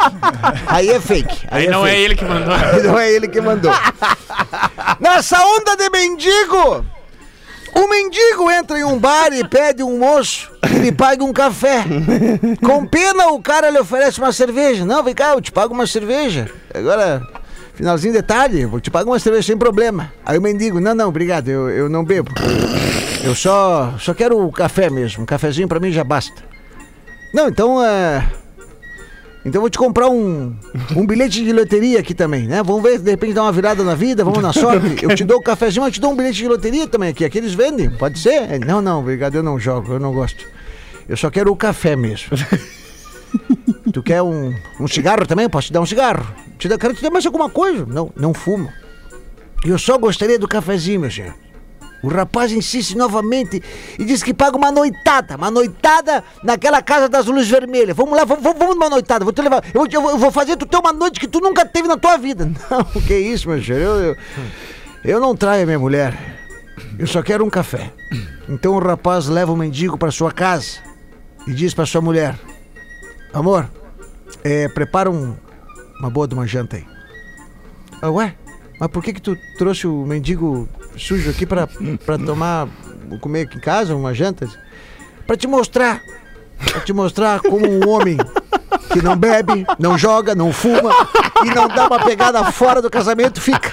[0.66, 1.46] Aí é fake.
[1.50, 2.02] Aí não é fake.
[2.02, 2.54] ele que mandou.
[2.84, 3.72] Não é ele que mandou.
[5.00, 6.84] Nessa onda de mendigo,
[7.72, 11.84] o mendigo entra em um bar e pede um moço que lhe pague um café.
[12.64, 14.84] Com pena, o cara lhe oferece uma cerveja.
[14.84, 16.50] Não, vem cá, eu te pago uma cerveja.
[16.74, 17.22] Agora,
[17.74, 20.12] finalzinho de tarde, eu te pago uma cerveja sem problema.
[20.26, 22.32] Aí o mendigo, não, não, obrigado, eu, eu não bebo.
[23.22, 25.22] Eu só, só quero o café mesmo.
[25.22, 26.42] Um cafezinho pra mim já basta.
[27.32, 28.28] Não, então é.
[29.44, 30.56] Então eu vou te comprar um,
[30.96, 32.62] um bilhete de loteria aqui também, né?
[32.62, 35.04] Vamos ver, de repente dá uma virada na vida, vamos na sorte.
[35.04, 37.24] Eu te dou o cafezinho, eu te dou um bilhete de loteria também aqui.
[37.24, 38.58] Aqui eles vendem, pode ser?
[38.64, 40.46] Não, não, obrigado, eu não jogo, eu não gosto.
[41.06, 42.30] Eu só quero o café mesmo.
[43.92, 45.48] Tu quer um, um cigarro também?
[45.48, 46.26] Posso te dar um cigarro?
[46.58, 47.84] Te dá, quero te dar mais alguma coisa?
[47.84, 48.68] Não, não fumo.
[49.64, 51.34] Eu só gostaria do cafezinho, meu senhor.
[52.04, 53.62] O rapaz insiste novamente
[53.98, 57.96] e diz que paga uma noitada, uma noitada naquela casa das luzes vermelhas.
[57.96, 59.64] Vamos lá, vamos, vamos numa noitada, vou te levar.
[59.72, 62.18] Eu, eu- eu vou fazer tu ter uma noite que tu nunca teve na tua
[62.18, 62.44] vida.
[62.70, 63.80] Não, que isso, meu senhor.
[63.80, 64.16] Eu, eu,
[65.04, 66.14] eu não traio a minha mulher.
[66.98, 67.90] Eu só quero um café.
[68.48, 70.78] Então o rapaz leva o mendigo para sua casa
[71.46, 72.38] e diz para sua mulher:
[73.32, 73.70] Amor,
[74.42, 75.34] é, prepara um,
[75.98, 76.84] uma boa de uma janta aí.
[78.02, 78.34] Ah, ué?
[78.78, 81.66] Mas por que que tu trouxe o mendigo sujo aqui pra
[82.24, 82.68] tomar,
[83.20, 84.48] comer aqui em casa, uma janta?
[85.26, 86.00] Pra te mostrar,
[86.70, 88.16] pra te mostrar como um homem
[88.94, 90.90] que não bebe, não joga, não fuma
[91.44, 93.70] e não dá uma pegada fora do casamento fica.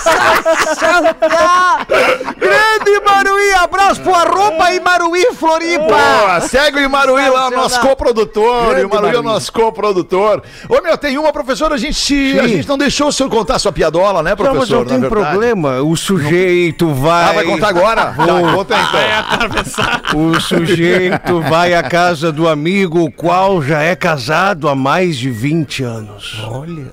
[0.00, 1.80] Sensacional!
[2.40, 5.84] Grande Maruí, abraço pro arroba e Maruí Floripa!
[5.84, 8.68] Boa, segue o Imaruí lá, o nosso coprodutor.
[8.74, 9.22] O Imaruí é o Imaruí.
[9.22, 10.42] nosso coprodutor.
[10.68, 13.72] Ô, meu, tem uma, professora, a gente, a gente não deixou o senhor contar sua
[13.72, 14.86] piadola, né, Não, mas professor?
[14.86, 15.82] não tem problema.
[15.82, 17.24] O sujeito vai.
[17.24, 18.14] Ah, vai contar agora?
[18.30, 18.92] Tá, conta então.
[18.92, 20.02] Vai atravessar.
[20.14, 25.30] O sujeito vai à casa do amigo, o qual já é casado há mais de
[25.30, 26.42] 20 anos.
[26.48, 26.86] Olha,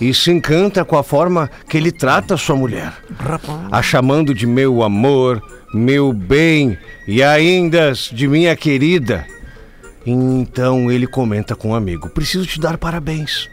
[0.00, 2.92] E se encanta com a forma que ele trata sua mulher.
[3.18, 3.60] rapaz.
[3.70, 5.40] A chamando de meu amor,
[5.72, 6.76] meu bem
[7.08, 9.26] e ainda de minha querida.
[10.04, 13.48] Então ele comenta com um amigo: Preciso te dar parabéns.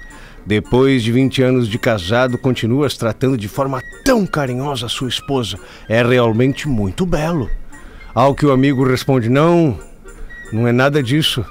[0.46, 5.58] Depois de 20 anos de casado, continuas tratando de forma tão carinhosa a sua esposa.
[5.88, 7.50] É realmente muito belo.
[8.14, 9.80] Ao que o amigo responde: Não,
[10.52, 11.46] não é nada disso.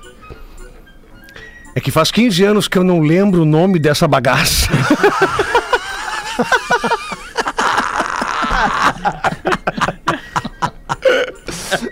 [1.75, 4.69] É que faz 15 anos que eu não lembro o nome dessa bagaça.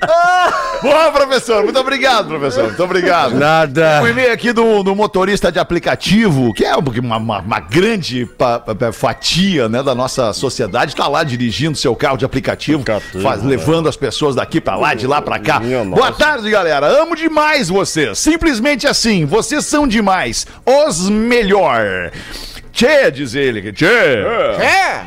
[0.82, 1.62] Boa, professor.
[1.64, 2.64] Muito obrigado, professor.
[2.64, 3.34] Muito obrigado.
[3.34, 4.00] Nada.
[4.02, 8.58] Um e-mail aqui do, do motorista de aplicativo, que é uma, uma- uma grande pa-
[8.60, 12.82] pa- fatia né, da nossa sociedade, está lá dirigindo seu carro de aplicativo,
[13.22, 15.60] faz- levando as pessoas daqui para lá, de lá para cá.
[15.96, 16.86] Boa tarde, galera.
[16.86, 18.18] Amo demais vocês.
[18.18, 20.46] Simplesmente assim, vocês são demais.
[20.64, 22.10] Os melhor.
[22.72, 23.72] Tchê, diz ele.
[23.72, 23.84] Tchê.
[23.86, 25.02] É!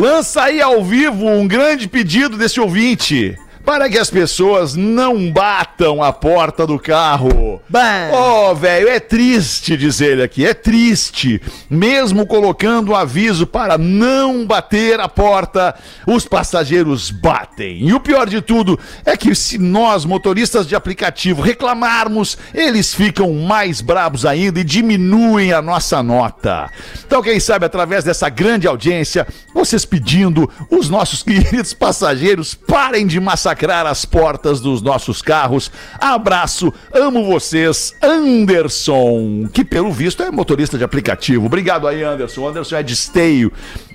[0.00, 3.36] Lança aí ao vivo um grande pedido desse ouvinte.
[3.68, 7.60] Para que as pessoas não batam a porta do carro.
[7.68, 8.08] Bah.
[8.12, 11.38] Ó, velho, é triste, diz ele aqui, é triste.
[11.68, 15.74] Mesmo colocando um aviso para não bater a porta,
[16.06, 17.86] os passageiros batem.
[17.86, 23.34] E o pior de tudo é que se nós, motoristas de aplicativo, reclamarmos, eles ficam
[23.34, 26.70] mais bravos ainda e diminuem a nossa nota.
[27.06, 33.20] Então, quem sabe, através dessa grande audiência, vocês pedindo, os nossos queridos passageiros parem de
[33.20, 35.70] massacrar as portas dos nossos carros.
[36.00, 41.46] Abraço, amo vocês, Anderson, que pelo visto é motorista de aplicativo.
[41.46, 42.48] Obrigado aí, Anderson.
[42.48, 43.52] Anderson é de esteio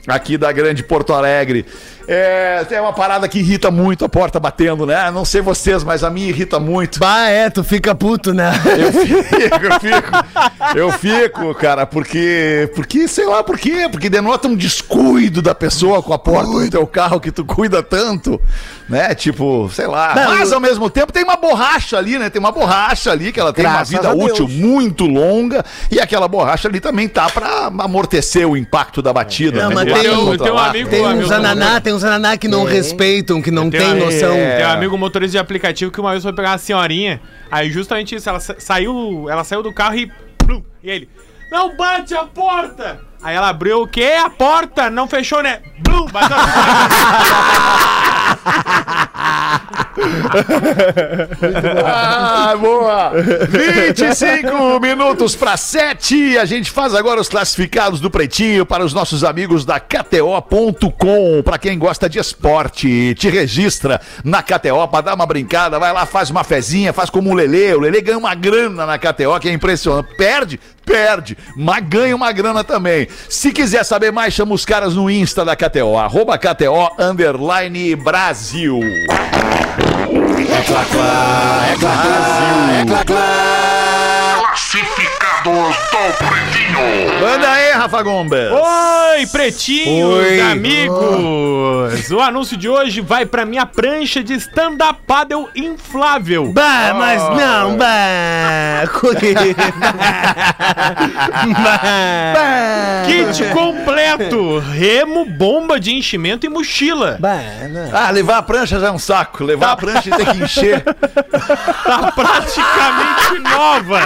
[0.08, 1.66] aqui da grande Porto Alegre.
[2.08, 5.10] É, tem uma parada que irrita muito a porta batendo, né?
[5.12, 7.00] Não sei vocês, mas a minha irrita muito.
[7.00, 8.52] Bah, é, tu fica puto, né?
[8.78, 9.36] Eu fico,
[9.66, 15.42] eu fico, eu fico, cara, porque, porque, sei lá por quê, porque denota um descuido
[15.42, 18.40] da pessoa com a porta do teu carro que tu cuida tanto,
[18.90, 19.16] né?
[19.16, 20.14] Tipo, sei lá.
[20.16, 22.30] Não, Mas eu- ao mesmo tempo tem uma borracha ali, né?
[22.30, 26.28] Tem uma borracha ali que ela tem Graças uma vida útil muito longa e aquela
[26.28, 29.62] borracha ali também tá pra amortecer o impacto da batida.
[29.64, 29.76] Não, né?
[29.76, 29.94] mas tem-
[30.26, 33.70] contra tenho um amigo- Tem uns ananá, tem uns ananá que não respeitam, que não
[33.70, 34.34] Tem tem noção.
[34.34, 34.58] É.
[34.58, 37.22] Tem um amigo motorista de aplicativo que uma vez foi pegar uma senhorinha.
[37.52, 40.12] Aí justamente isso, ela sa- saiu, ela saiu do carro e.
[40.38, 41.10] plum, e ele.
[41.52, 43.00] Não bate a porta!
[43.22, 44.14] Aí ela abriu o quê?
[44.26, 44.90] A porta!
[44.90, 45.60] Não fechou, né?
[45.80, 46.44] Blum, bateu a
[51.86, 53.12] Ah, boa!
[53.48, 56.38] 25 minutos para 7.
[56.38, 61.42] A gente faz agora os classificados do Pretinho para os nossos amigos da KTO.com.
[61.44, 65.80] Para quem gosta de esporte, te registra na KTO para dar uma brincada.
[65.80, 67.74] Vai lá, faz uma fezinha, faz como o Lelê.
[67.74, 70.16] O Lelê ganha uma grana na KTO, que é impressionante.
[70.18, 70.60] Perde?
[70.86, 73.08] Perde, mas ganha uma grana também.
[73.30, 75.96] Se quiser saber mais, chama os caras no Insta da KTO,
[76.38, 78.33] KTO underline Brasil.
[78.34, 78.80] Brasil.
[78.80, 82.82] É clá, clá, é clá, Brasil.
[82.82, 84.48] É clá, clá.
[84.48, 85.13] Classifica.
[85.44, 87.20] Classificados do Pretinho.
[87.22, 88.52] Manda aí, Rafa Gombas.
[88.52, 90.42] Oi, pretinhos, Oi.
[90.42, 92.12] amigos!
[92.12, 96.52] O anúncio de hoje vai pra minha prancha de stand-up paddle inflável.
[96.52, 98.84] Bah, mas não, bah.
[101.54, 103.04] bah.
[103.06, 107.18] Kit completo, remo, bomba de enchimento e mochila.
[107.20, 107.90] Bah, não.
[107.94, 109.44] Ah, levar a prancha já é um saco.
[109.44, 110.84] Levar a prancha e ter que encher.
[110.84, 114.00] Tá praticamente nova.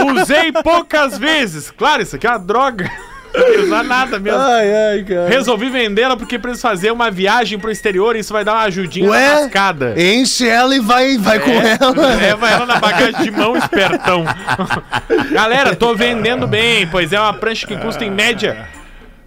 [0.14, 1.70] Usei poucas vezes.
[1.70, 2.90] Claro, isso aqui é uma droga.
[3.32, 4.40] Não ia usar nada mesmo.
[4.40, 5.28] Ai, ai, cara.
[5.28, 9.06] Resolvi vendê-la porque preciso fazer uma viagem pro exterior e isso vai dar uma ajudinha
[9.06, 9.94] na Ué, mascada.
[9.96, 11.94] enche ela e vai, vai com ela.
[12.18, 14.24] Leva ela na bagagem de mão, espertão.
[15.30, 18.66] Galera, tô vendendo bem, pois é uma prancha que custa em média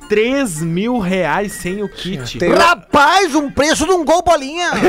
[0.07, 2.39] 3 mil reais sem o kit.
[2.45, 4.71] Rapaz, um preço de um gol bolinha.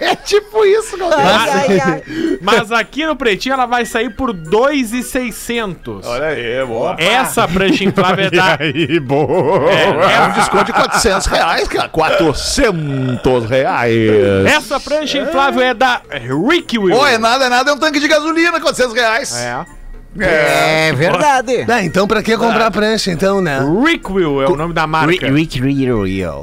[0.00, 1.22] É tipo isso, galera.
[1.22, 2.02] Ai, ai, ai.
[2.40, 6.06] Mas aqui no Pretinho ela vai sair por 2,600.
[6.06, 6.96] Olha aí, boa.
[6.98, 8.56] Essa prancha inflável é da...
[8.60, 9.70] aí, boa.
[9.70, 11.88] É, um desconto de 400 reais, cara.
[11.88, 14.46] 400 reais.
[14.46, 16.96] Essa prancha inflável é da Rick Will.
[16.96, 19.36] Pô, é nada, é nada, é um tanque de gasolina, 400 reais.
[19.36, 19.81] É.
[20.18, 21.64] É verdade.
[21.68, 23.60] Ah, então pra que comprar prancha, então, né?
[23.86, 25.26] Rick Will é o nome da marca.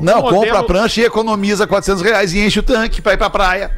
[0.01, 3.17] Não, Modelo- compra a prancha e economiza 400 reais e enche o tanque pra ir
[3.17, 3.69] pra praia.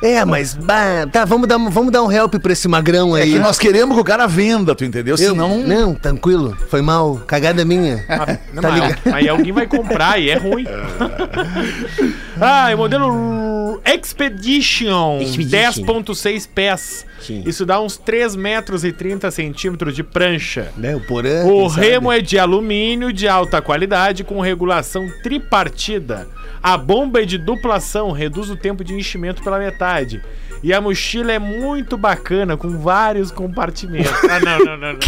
[0.00, 3.32] É, mas, bah, tá, vamos dar, vamos dar um help pra esse magrão É aí.
[3.32, 5.14] que nós queremos que o cara venda, tu entendeu?
[5.18, 5.58] Eu- Senão...
[5.58, 8.04] Não, tranquilo, foi mal, cagada minha.
[8.52, 8.98] Não, Tá mas- ligado?
[9.12, 10.64] Aí alguém vai comprar e é ruim.
[12.40, 17.06] ah, e o modelo Expedition, 10.6 pés.
[17.44, 20.72] Isso dá uns 3 metros e 30 centímetros de prancha.
[20.76, 21.86] Né, o Porã, O quem sabe?
[21.86, 26.28] remo é de alumínio de alta qualidade com regulação tripartida.
[26.62, 30.22] A bomba é de duplação, reduz o tempo de enchimento pela metade.
[30.62, 34.10] E a mochila é muito bacana, com vários compartimentos.
[34.28, 34.92] Ah, não, não, não.
[34.92, 34.98] não.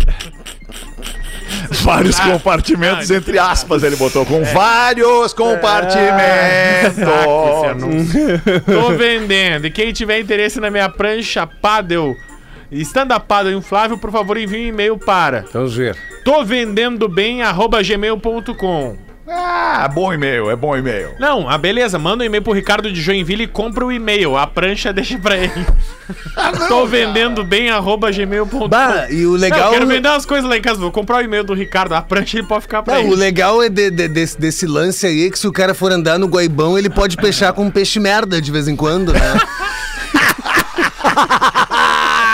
[1.82, 4.26] Vários compartimentos, ah, entre aspas, ele botou.
[4.26, 6.98] Com vários compartimentos.
[6.98, 8.42] Esse anúncio.
[8.66, 9.66] Tô vendendo.
[9.66, 12.16] E quem tiver interesse na minha prancha paddle,
[12.72, 15.96] stand-up paddle inflável, por favor, envie um e-mail para Vamos ver.
[16.24, 19.09] tô vendendo bem, arroba gmail.com.
[19.32, 21.10] Ah, bom e-mail, é bom e-mail.
[21.20, 24.36] Não, ah, beleza, manda um e-mail pro Ricardo de Joinville e compra o e-mail.
[24.36, 25.52] A prancha deixa pra ele.
[26.66, 28.66] Tô vendendo bem, arroba gmail.com.
[28.68, 29.66] Bah, e o Não, legal.
[29.68, 30.80] eu quero vender umas coisas lá em casa.
[30.80, 31.94] Vou comprar o e-mail do Ricardo.
[31.94, 33.12] A prancha ele pode ficar pra Não, ele.
[33.12, 35.92] o legal é de- de- desse, desse lance aí é que se o cara for
[35.92, 39.20] andar no guaibão, ele pode peixar com um peixe merda de vez em quando, né?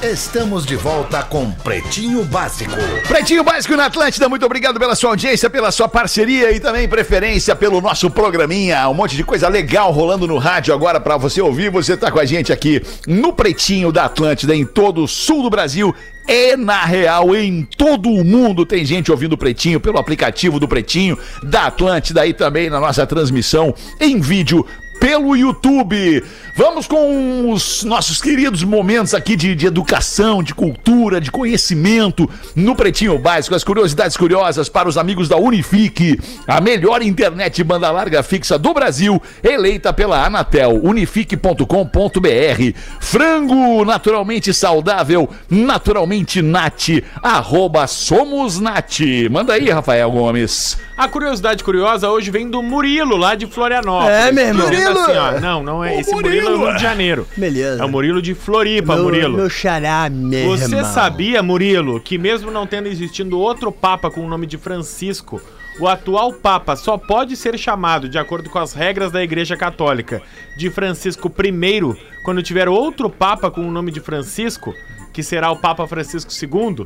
[0.03, 2.71] Estamos de volta com Pretinho Básico.
[3.07, 7.55] Pretinho Básico na Atlântida, muito obrigado pela sua audiência, pela sua parceria e também preferência
[7.55, 8.89] pelo nosso programinha.
[8.89, 11.69] Um monte de coisa legal rolando no rádio agora pra você ouvir.
[11.69, 15.51] Você tá com a gente aqui no Pretinho da Atlântida, em todo o sul do
[15.51, 15.93] Brasil
[16.27, 20.67] e na real em todo o mundo tem gente ouvindo o Pretinho pelo aplicativo do
[20.67, 24.65] Pretinho da Atlântida e também na nossa transmissão em vídeo
[25.01, 26.23] pelo YouTube.
[26.53, 32.75] Vamos com os nossos queridos momentos aqui de, de educação, de cultura, de conhecimento no
[32.75, 38.21] Pretinho Básico, as curiosidades curiosas para os amigos da Unifique, a melhor internet banda larga
[38.21, 41.65] fixa do Brasil, eleita pela Anatel, unifique.com.br.
[42.99, 46.89] Frango naturalmente saudável, naturalmente nat,
[47.23, 48.99] arroba somos nat.
[49.29, 50.77] Manda aí, Rafael Gomes.
[50.97, 54.13] A curiosidade curiosa hoje vem do Murilo, lá de Florianópolis.
[54.13, 54.69] É, meu irmão.
[54.69, 55.19] Dizendo Murilo!
[55.21, 55.99] assim, ó, não, não é.
[55.99, 57.27] Esse Murilo, é do Rio de Janeiro.
[57.35, 57.81] Beleza.
[57.81, 59.37] É o Murilo de Floripa, Meu- Murilo.
[59.37, 60.93] Meu xará, meu Você irmão.
[60.93, 65.41] sabia, Murilo, que mesmo não tendo existindo outro Papa com o nome de Francisco,
[65.79, 70.21] o atual Papa só pode ser chamado, de acordo com as regras da Igreja Católica,
[70.57, 74.73] de Francisco I, quando tiver outro Papa com o nome de Francisco,
[75.13, 76.85] que será o Papa Francisco II?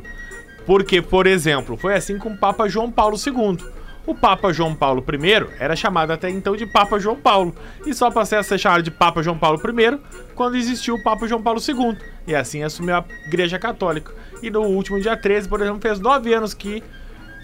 [0.64, 3.58] Porque, por exemplo, foi assim com o Papa João Paulo II.
[4.06, 7.54] O Papa João Paulo I era chamado até então de Papa João Paulo,
[7.84, 9.98] e só passou a ser chamado de Papa João Paulo I
[10.34, 14.14] quando existiu o Papa João Paulo II, e assim assumiu a Igreja Católica.
[14.42, 16.84] E no último dia 13, por exemplo, fez nove anos que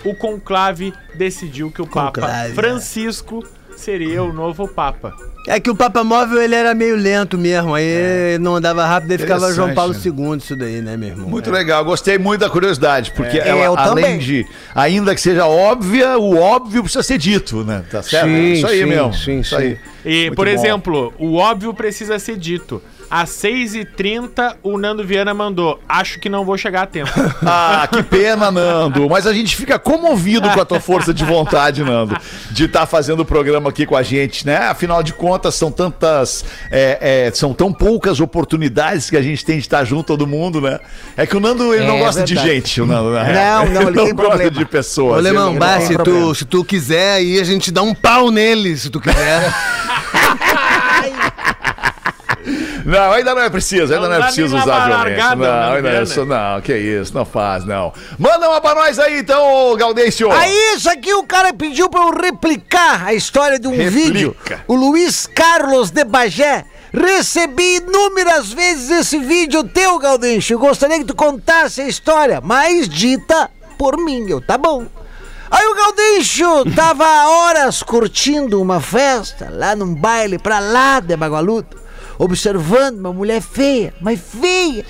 [0.04, 2.54] o conclave decidiu que o Papa Conclave, é.
[2.54, 3.44] Francisco
[3.76, 5.31] seria o novo Papa.
[5.46, 9.18] É que o Papa Móvel ele era meio lento mesmo, aí não andava rápido, aí
[9.18, 11.28] ficava João Paulo II isso daí, né, meu irmão?
[11.28, 14.18] Muito legal, gostei muito da curiosidade, porque É, ela, eu além também.
[14.18, 17.82] de, ainda que seja óbvia, o óbvio precisa ser dito, né?
[17.90, 18.26] Tá certo?
[18.28, 19.14] Sim, É isso aí sim, mesmo.
[19.14, 19.62] sim, isso sim.
[19.62, 19.78] aí.
[20.04, 20.52] E, Muito por bom.
[20.52, 22.80] exemplo, o óbvio precisa ser dito.
[23.14, 25.78] Às 6h30, o Nando Viana mandou.
[25.86, 27.10] Acho que não vou chegar a tempo.
[27.44, 29.08] Ah, que pena, Nando.
[29.10, 32.16] Mas a gente fica comovido com a tua força de vontade, Nando,
[32.50, 34.56] de estar fazendo o programa aqui com a gente, né?
[34.56, 36.44] Afinal de contas, são tantas.
[36.70, 40.60] é, é, são tão poucas oportunidades que a gente tem de estar junto todo mundo,
[40.60, 40.78] né?
[41.16, 43.66] É que o Nando ele não É gosta de gente, o Nando, na real.
[43.66, 44.50] Não, não, ele tem gosta problema.
[44.50, 45.20] de pessoas.
[45.20, 48.88] Ô, tem se tu, se tu quiser aí, a gente dá um pau nele, se
[48.88, 49.52] tu quiser.
[52.92, 55.28] Não, ainda não é preciso, ainda Não não, é preciso usar violência.
[55.30, 57.92] Não, Nando ainda é isso, não, que isso, não faz, não.
[58.18, 60.30] Manda uma pra nós aí, então, Gaudêncio.
[60.30, 63.90] Aí, isso aqui o cara pediu pra eu replicar a história de um Replica.
[63.90, 64.36] vídeo.
[64.68, 66.64] O Luiz Carlos de Bagé.
[66.92, 70.52] Recebi inúmeras vezes esse vídeo teu, Gaudencho.
[70.52, 74.26] Eu gostaria que tu contasse a história, mas dita por mim.
[74.28, 74.86] Eu, tá bom.
[75.50, 81.16] Aí o Gaudencho tava há horas curtindo uma festa lá num baile pra lá de
[81.16, 81.76] Bagualuto,
[82.18, 84.84] observando uma mulher feia, mas feia,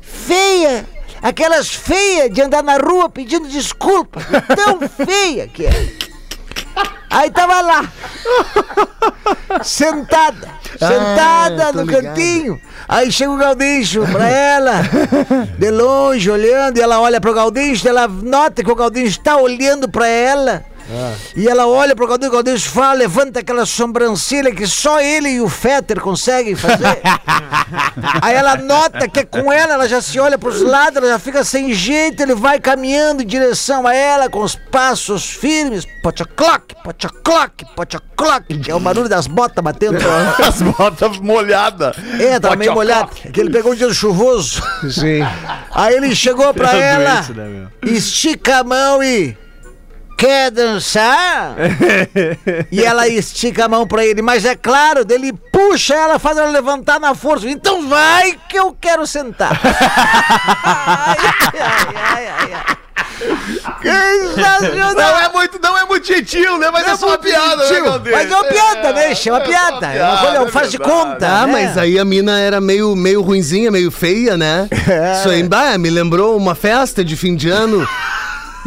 [0.00, 0.86] feia,
[1.22, 4.20] aquelas feias de andar na rua pedindo desculpa,
[4.54, 5.88] tão feia que é.
[7.10, 7.90] Aí tava lá,
[9.62, 10.48] sentada,
[10.78, 12.04] sentada Ah, no ligado.
[12.04, 12.60] cantinho.
[12.88, 14.82] Aí chega o Galdinho pra ela,
[15.58, 19.88] de longe, olhando, e ela olha pro Galdinho, ela nota que o Galdinho está olhando
[19.88, 20.64] pra ela.
[21.36, 25.40] E ela olha pro Galdinho, o Galdinho fala, levanta aquela sobrancelha que só ele e
[25.40, 27.00] o Fetter conseguem fazer.
[28.22, 31.18] Aí ela nota que é com ela, ela já se olha pros lados, ela já
[31.18, 36.72] fica sem jeito, ele vai caminhando em direção a ela com os passos firmes, potacloc,
[36.82, 39.98] potacloc, potacloc, que é o barulho das botas batendo.
[40.42, 41.96] As botas molhadas.
[42.18, 44.62] É, tava meio molhado, que ele pegou um dia chuvoso.
[44.90, 45.20] Sim.
[45.70, 49.36] Aí ele chegou pra ela, doente, né, estica a mão e.
[50.18, 51.54] Quer dançar?
[52.72, 56.50] e ela estica a mão pra ele, mas é claro, ele puxa ela, faz ela
[56.50, 57.48] levantar na força.
[57.48, 59.52] Então vai que eu quero sentar.
[60.64, 61.16] ai,
[61.54, 62.76] ai, ai, ai, ai.
[63.80, 64.94] Que sensacional!
[64.94, 66.68] Não é muito, não é muito gentil, né?
[66.72, 67.84] Mas é, só uma piada, gentil.
[67.84, 68.10] né?
[68.10, 69.86] Mas é uma piada, deixa, é uma piada.
[69.86, 71.16] É uma coisa, eu faço de conta.
[71.16, 71.52] Tá, né?
[71.52, 74.68] mas aí a mina era meio, meio ruinzinha, meio feia, né?
[75.16, 77.86] Isso aí, bah, me lembrou uma festa de fim de ano.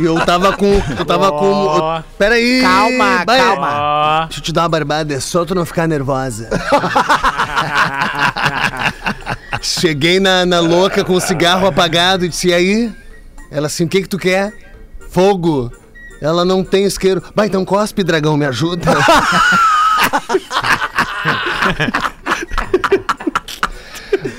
[0.01, 0.81] E eu tava com.
[0.97, 1.45] Eu tava com.
[1.45, 2.61] Eu- Peraí!
[2.61, 4.25] Calma, bah, calma.
[4.25, 6.49] Deixa eu te dar uma barbada, é só tu não ficar nervosa.
[9.61, 12.91] Cheguei na, na louca com o cigarro apagado e disse: e aí?
[13.51, 14.51] Ela assim: o que que tu quer?
[15.11, 15.71] Fogo.
[16.21, 17.21] Ela não tem isqueiro.
[17.35, 18.91] Bah, então cospe, dragão, me ajuda.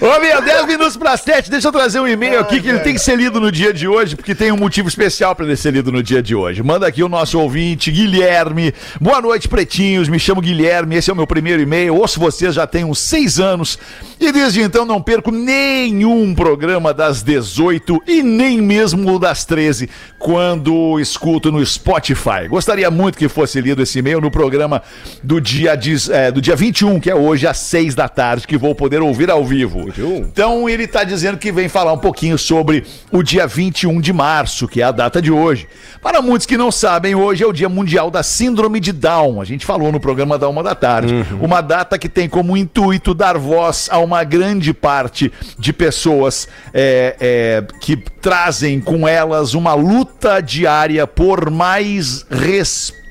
[0.02, 1.48] Ô, meu, 10 minutos para 7.
[1.48, 3.86] Deixa eu trazer um e-mail aqui que ele tem que ser lido no dia de
[3.86, 6.60] hoje, porque tem um motivo especial para ele ser lido no dia de hoje.
[6.60, 8.74] Manda aqui o nosso ouvinte, Guilherme.
[9.00, 10.08] Boa noite, pretinhos.
[10.08, 10.96] Me chamo Guilherme.
[10.96, 11.94] Esse é o meu primeiro e-mail.
[11.94, 13.78] Ouço vocês já tem uns seis anos.
[14.18, 19.88] E desde então não perco nenhum programa das 18 e nem mesmo o das 13,
[20.22, 22.46] quando escuto no Spotify.
[22.48, 24.80] Gostaria muito que fosse lido esse e-mail no programa
[25.20, 28.56] do dia, diz- é, do dia 21, que é hoje, às 6 da tarde, que
[28.56, 29.88] vou poder ouvir ao vivo.
[30.32, 34.68] Então ele está dizendo que vem falar um pouquinho sobre o dia 21 de março,
[34.68, 35.66] que é a data de hoje.
[36.00, 39.40] Para muitos que não sabem, hoje é o Dia Mundial da Síndrome de Down.
[39.40, 41.26] A gente falou no programa da Uma da Tarde.
[41.40, 47.16] Uma data que tem como intuito dar voz a uma grande parte de pessoas é,
[47.20, 53.01] é, que trazem com elas uma luta diária por mais respeito,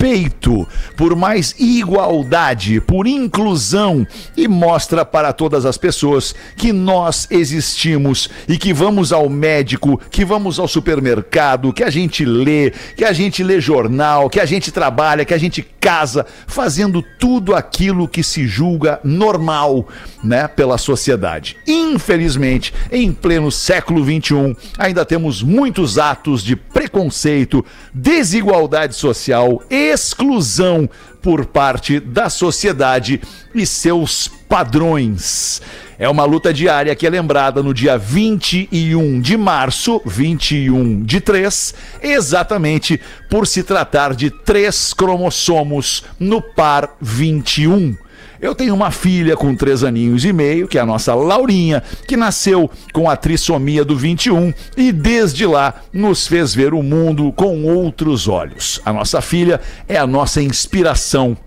[0.96, 8.58] por mais igualdade, por inclusão e mostra para todas as pessoas que nós existimos e
[8.58, 13.44] que vamos ao médico, que vamos ao supermercado, que a gente lê, que a gente
[13.44, 18.48] lê jornal, que a gente trabalha, que a gente casa, fazendo tudo aquilo que se
[18.48, 19.88] julga normal,
[20.24, 21.58] né, pela sociedade.
[21.66, 30.90] Infelizmente, em pleno século XXI, ainda temos muitos atos de preconceito, desigualdade social, exclusão
[31.22, 33.22] por parte da sociedade
[33.54, 35.62] e seus padrões.
[36.00, 41.76] É uma luta diária que é lembrada no dia 21 de março, 21 de 3,
[42.02, 47.96] exatamente por se tratar de três cromossomos no par 21.
[48.42, 52.18] Eu tenho uma filha com três aninhos e meio, que é a nossa Laurinha, que
[52.18, 57.64] nasceu com a trissomia do 21 e desde lá nos fez ver o mundo com
[57.66, 58.82] outros olhos.
[58.84, 61.38] A nossa filha é a nossa inspiração.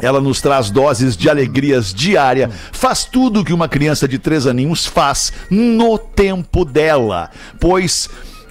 [0.00, 4.86] Ela nos traz doses de alegrias diária, faz tudo que uma criança de três aninhos
[4.86, 7.30] faz no tempo dela.
[7.60, 8.08] Pois,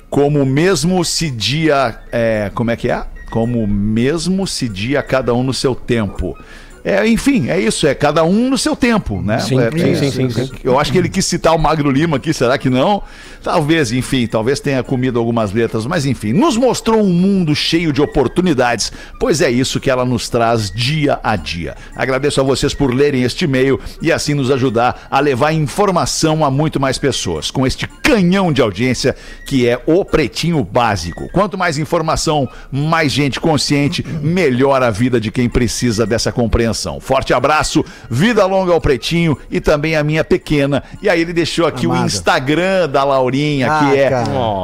[0.07, 1.99] como mesmo se dia.
[2.11, 3.03] É, como é que é?
[3.31, 6.37] Como mesmo se dia cada um no seu tempo.
[6.83, 9.39] É, enfim, é isso, é cada um no seu tempo, né?
[9.39, 10.51] Sim, É, sim, é, sim, sim, sim.
[10.63, 13.03] Eu acho que ele quis citar o Magro Lima aqui, será que não?
[13.43, 18.01] Talvez, enfim, talvez tenha comido algumas letras, mas enfim, nos mostrou um mundo cheio de
[18.01, 21.75] oportunidades, pois é isso que ela nos traz dia a dia.
[21.95, 26.51] Agradeço a vocês por lerem este e-mail e assim nos ajudar a levar informação a
[26.51, 29.15] muito mais pessoas, com este canhão de audiência
[29.45, 31.27] que é o Pretinho Básico.
[31.31, 36.70] Quanto mais informação, mais gente consciente, melhor a vida de quem precisa dessa compreensão.
[36.99, 40.83] Forte abraço, vida longa ao Pretinho e também a minha pequena.
[41.01, 42.05] E aí ele deixou aqui o Amada.
[42.07, 44.09] Instagram da Laurinha, Ah, que é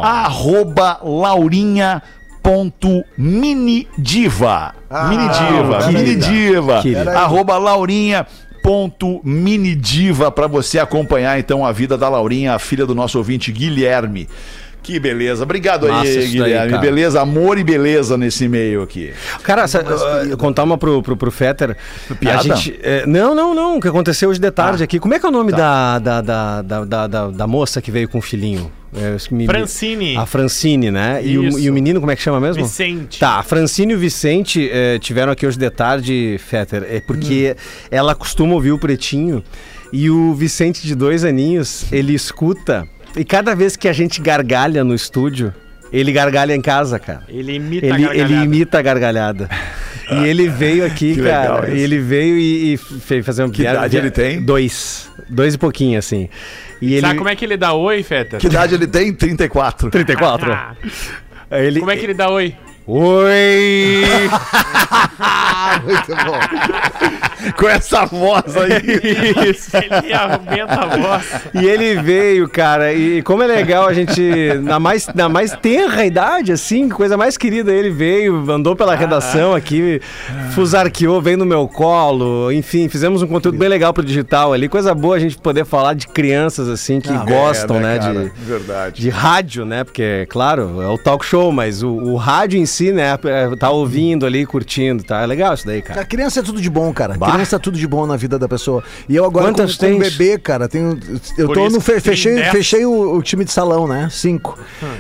[0.04, 2.02] arroba laurinha
[2.42, 4.74] ponto mini diva
[5.10, 6.00] mini diva querida.
[6.00, 7.20] mini diva Querida.
[7.20, 8.26] arroba laurinha
[8.64, 13.18] ponto mini diva para você acompanhar então a vida da Laurinha a filha do nosso
[13.18, 14.30] ouvinte Guilherme
[14.88, 16.82] que beleza obrigado Massa aí daí, Guilherme cara.
[16.82, 19.12] beleza amor e beleza nesse e-mail aqui
[19.44, 21.76] Cara, sa- uh, contar uma pro, pro, pro Fetter.
[22.20, 22.40] Piada?
[22.40, 23.78] A gente, é, não, não, não.
[23.78, 25.00] O que aconteceu hoje de tarde aqui.
[25.00, 27.92] Como é que é o nome da, da, da, da, da, da- da moça que
[27.92, 28.72] veio com o filhinho?
[28.96, 30.16] É, me- Francine.
[30.18, 31.20] A Francine, né?
[31.24, 32.64] E o, e o menino, como é que chama mesmo?
[32.64, 33.20] Vicente.
[33.20, 37.56] Tá, a Francine e o Vicente eh, tiveram aqui hoje de tarde, Fetter, é porque
[37.92, 39.44] ela costuma ouvir o Pretinho
[39.92, 44.84] e o Vicente de dois aninhos, ele escuta e cada vez que a gente gargalha
[44.84, 45.54] no estúdio,
[45.92, 47.24] ele gargalha em casa, cara.
[47.28, 48.34] Ele imita a Ele, gargalhada.
[48.34, 49.50] ele imita a gargalhada.
[50.12, 51.42] E ele veio aqui, Que cara.
[51.56, 51.84] legal isso.
[51.84, 54.42] ele veio e, e fez fazer uma Que idade ele tem?
[54.42, 55.10] Dois.
[55.30, 56.30] Dois e pouquinho, assim.
[56.82, 57.02] E ele.
[57.02, 58.38] Sabe como é que ele dá oi, Feta?
[58.38, 60.52] que idade ele tem 34 34.
[60.54, 60.76] Ah,
[61.52, 61.80] ele...
[61.80, 62.56] como é que ele dá oi?
[62.86, 64.04] Oi!
[65.84, 66.40] Muito bom.
[67.58, 71.26] Com essa voz aí Isso, ele aumenta a voz.
[71.54, 74.22] E ele veio, cara, e como é legal a gente,
[74.62, 79.54] na mais, na mais tenra idade, assim, coisa mais querida, ele veio, andou pela redação
[79.56, 80.02] aqui,
[80.54, 84.94] fusarqueou, veio no meu colo, enfim, fizemos um conteúdo bem legal pro digital ali, coisa
[84.94, 88.24] boa a gente poder falar de crianças, assim, que gostam, É, né, cara?
[88.26, 89.84] de, verdade de rádio, né?
[89.84, 93.18] Porque, claro, é o talk show, mas o, o rádio em si, né?
[93.26, 95.22] é, Tá ouvindo ali, curtindo, tá?
[95.22, 96.06] É legal isso daí, A cara.
[96.06, 97.16] criança é tudo de bom, cara.
[97.28, 97.34] Bah.
[97.34, 98.84] Criança é tudo de bom na vida da pessoa.
[99.08, 100.98] E eu agora Quantas com, com bebê, cara, tenho,
[101.38, 102.52] eu Por tô no fe- que fechei, dez.
[102.52, 104.08] fechei o, o time de salão, né?
[104.12, 104.58] Cinco.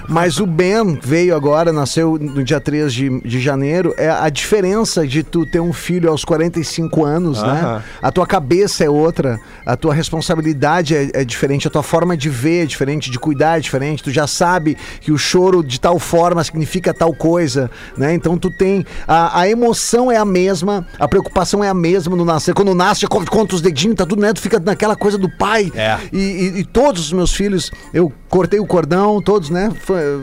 [0.07, 3.93] Mas o Ben veio agora, nasceu no dia 3 de, de janeiro.
[3.97, 7.49] É a diferença de tu ter um filho aos 45 anos, né?
[7.49, 7.83] Aham.
[8.01, 12.29] A tua cabeça é outra, a tua responsabilidade é, é diferente, a tua forma de
[12.29, 14.03] ver é diferente, de cuidar é diferente.
[14.03, 18.13] Tu já sabe que o choro de tal forma significa tal coisa, né?
[18.13, 22.25] Então tu tem a, a emoção é a mesma, a preocupação é a mesma quando
[22.25, 22.53] nascer.
[22.53, 24.33] Quando nasce, conta os dedinhos, tá tudo, né?
[24.33, 25.71] Tu fica naquela coisa do pai.
[25.75, 25.97] É.
[26.11, 29.71] E, e- e todos os meus filhos, eu cortei o cordão, todos, né?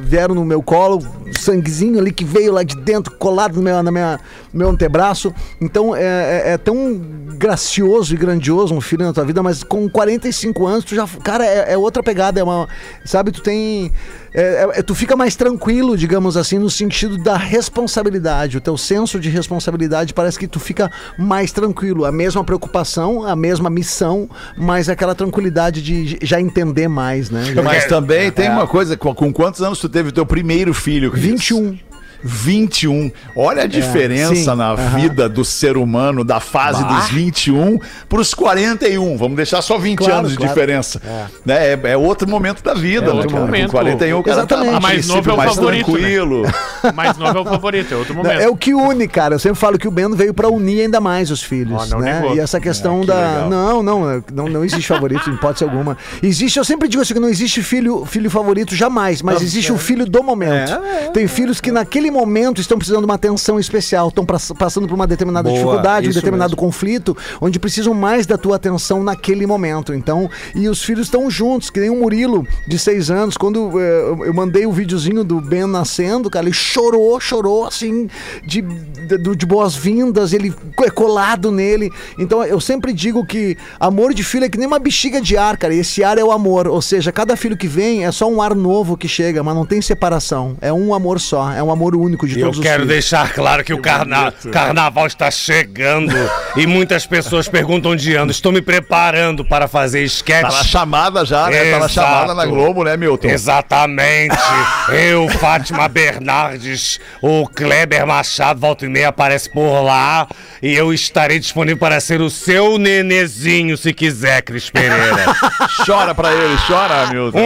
[0.03, 0.99] vieram no meu colo,
[1.39, 4.21] sanguezinho ali que veio lá de dentro, colado no meu, na minha,
[4.53, 5.33] no meu antebraço.
[5.61, 7.01] Então é, é- é tão
[7.37, 11.07] gracioso e grandioso um filho na tua vida, mas com 45 anos, tu já.
[11.23, 12.69] Cara, é, é outra pegada, é uma.
[13.05, 13.91] Sabe, tu tem.
[14.33, 18.57] é- é- tu fica mais tranquilo, digamos assim, no sentido da responsabilidade.
[18.57, 22.05] O teu senso de responsabilidade parece que tu fica mais tranquilo.
[22.05, 27.45] A mesma preocupação, a mesma missão, mas aquela tranquilidade de já entender mais, né?
[27.55, 30.75] Já- Mas também tem uma coisa, com, com quantos anos tu teve o teu primeiro
[30.75, 31.13] filho?
[31.13, 31.23] Cris?
[31.23, 31.79] 21.
[32.25, 33.13] 21.
[33.37, 34.99] Olha a diferença sim, na aham.
[34.99, 37.01] vida do ser humano, da fase Bah.
[37.01, 39.17] dos 21 para os 41.
[39.17, 40.53] Vamos deixar só 20 Claro, anos de claro.
[40.53, 41.01] diferença.
[41.45, 41.73] Né?
[41.73, 43.07] É, é outro momento da vida.
[43.07, 43.45] É né, outro cara?
[43.45, 43.67] momento.
[43.67, 44.73] Com 41, o cara Exatamente.
[44.73, 45.99] tá mais novo é o mais favorito, né?
[45.99, 46.43] tranquilo.
[46.95, 48.41] Mais novo é o favorito, é outro momento.
[48.43, 49.35] É o que une, cara.
[49.37, 52.23] Eu sempre falo que o Bento veio pra unir ainda mais os filhos, não né?
[52.35, 53.49] E essa questão que da legal.
[53.49, 55.97] não, não, é, não, não existe favorito em hipótese alguma.
[56.23, 59.79] Existe, eu sempre digo assim que não existe filho, filho favorito jamais, mas existe o
[59.79, 60.73] filho do momento.
[61.15, 65.07] Tem filhos que naquele momento estão precisando de uma atenção especial, estão passando por uma
[65.07, 69.93] determinada Boa, dificuldade, um determinado conflito, onde precisam mais da tua atenção naquele momento.
[69.93, 74.05] Então, e os filhos estão juntos, que nem o Murilo, de seis anos, quando eh,
[74.09, 78.09] eu, eu mandei o videozinho do Ben nascendo, cara, ele chorou, chorou, assim,
[78.47, 81.91] de, de, de boas-vindas, ele é colado nele.
[82.19, 85.57] Então, eu sempre digo que amor de filho é que nem uma bexiga de ar,
[85.57, 88.31] cara, e esse ar é o amor, ou seja, cada filho que vem é só
[88.31, 91.71] um ar novo que chega, mas não tem separação, é um amor só, é um
[91.71, 96.13] amor único de Eu todos os quero deixar claro que o carna- carnaval está chegando
[96.57, 98.31] e muitas pessoas perguntam onde ando.
[98.31, 100.67] Estou me preparando para fazer Tá na sketch.
[100.67, 101.71] chamada já, né?
[101.71, 101.93] Tá na Exato.
[101.93, 103.29] chamada na Globo, né, Milton?
[103.29, 104.37] Exatamente.
[104.93, 110.27] Eu, Fátima Bernardes, o Kleber Machado, volta e meia, aparece por lá.
[110.63, 115.27] E eu estarei disponível para ser o seu nenezinho, se quiser, Cris Pereira.
[115.85, 117.39] Chora pra ele, chora, Milton.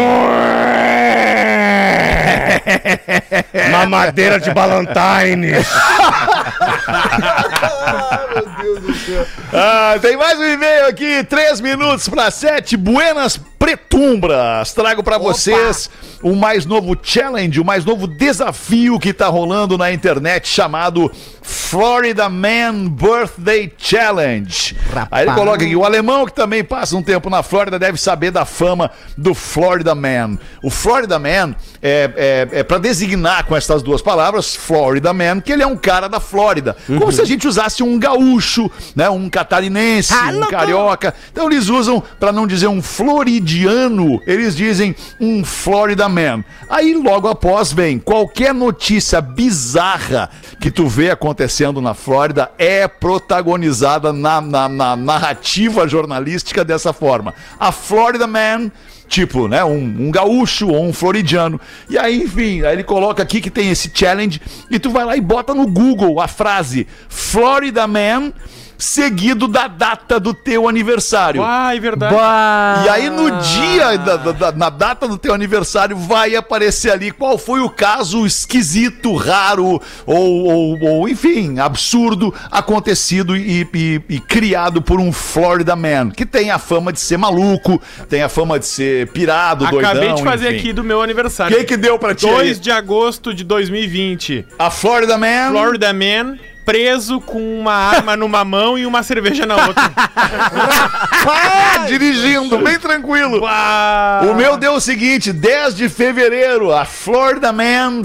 [3.72, 5.66] Mamadeira de Ballantines.
[9.52, 12.76] Ah, tem mais um e-mail aqui, três minutos para sete.
[12.76, 14.72] Buenas Pretumbras.
[14.72, 15.90] Trago para vocês
[16.22, 21.10] o mais novo challenge, o mais novo desafio que tá rolando na internet chamado
[21.42, 24.76] Florida Man Birthday Challenge.
[25.10, 28.30] Aí ele coloca aqui: o alemão que também passa um tempo na Flórida deve saber
[28.30, 30.38] da fama do Florida Man.
[30.62, 35.52] O Florida Man é, é, é para designar com essas duas palavras, Florida Man, que
[35.52, 36.76] ele é um cara da Flórida.
[36.86, 39.08] Como se a gente usasse um gaúcho, né?
[39.08, 41.14] Um catarinense, um carioca.
[41.32, 46.44] Então eles usam, para não dizer um floridiano, eles dizem um Florida Man.
[46.68, 54.12] Aí logo após vem qualquer notícia bizarra que tu vê acontecendo na Flórida é protagonizada
[54.12, 57.34] na, na- na narrativa jornalística dessa forma.
[57.58, 58.70] A Florida Man
[59.08, 59.64] Tipo, né?
[59.64, 61.58] Um, um gaúcho ou um floridiano.
[61.88, 64.40] E aí, enfim, aí ele coloca aqui que tem esse challenge
[64.70, 68.32] e tu vai lá e bota no Google a frase Florida Man
[68.78, 71.42] seguido da data do teu aniversário.
[71.42, 72.14] Ai, verdade.
[72.84, 77.36] E aí no dia, da, da- na data do teu aniversário, vai aparecer ali qual
[77.36, 84.80] foi o caso esquisito, raro, ou, ou- ou, enfim, absurdo, acontecido e, e- e criado
[84.80, 88.66] por um Florida Man, que tem a fama de ser maluco, tem a fama de
[88.66, 90.58] ser pirado, doidão, Acabei de fazer enfim.
[90.58, 91.56] aqui do meu aniversário.
[91.56, 92.34] Quem que deu pra ti aí?
[92.36, 94.46] 2 de agosto de 2020.
[94.58, 95.50] A Florida Man...
[95.50, 96.38] Florida Man
[96.68, 99.90] preso com uma arma numa mão e uma cerveja na outra.
[101.88, 103.40] Dirigindo, bem tranquilo.
[104.30, 108.02] O meu deu o seguinte: 10 de fevereiro, a Florida Man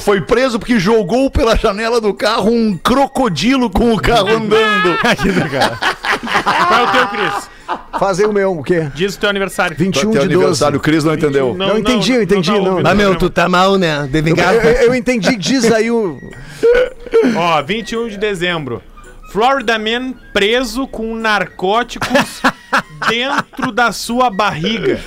[0.00, 4.98] foi preso porque jogou pela janela do carro um crocodilo com o carro andando.
[5.00, 7.53] Qual é o teu, Cris?
[7.98, 8.88] Fazer o meu, o quê?
[8.94, 9.76] Diz o teu aniversário.
[9.76, 10.34] 21 Teu de 12.
[10.34, 11.54] aniversário, o Cris não entendeu.
[11.54, 12.72] Não, entendi, eu entendi, não.
[12.76, 14.08] ouvi Ah, meu, tu tá mal, né?
[14.10, 16.18] De Eu, eu- eu entendi, diz aí o.
[17.36, 18.82] Ó, 21 de dezembro.
[19.32, 22.40] Florida Man preso com narcóticos
[23.08, 25.00] dentro da sua barriga.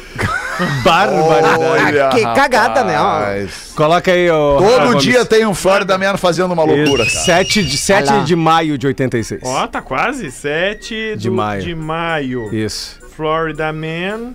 [0.86, 2.96] Olha, que cagada, né?
[2.96, 3.74] rapaz.
[3.76, 4.58] Coloca aí, ó.
[4.58, 7.10] Todo dia tem um Florida Man fazendo uma loucura, cara.
[7.26, 8.24] 7 de, 7 Olha lá.
[8.24, 9.42] de maio de 86.
[9.44, 10.32] Ó, tá quase.
[10.32, 11.62] 7 De do- maio.
[11.62, 12.54] de maio.
[12.54, 13.00] Isso.
[13.16, 14.34] Florida Man.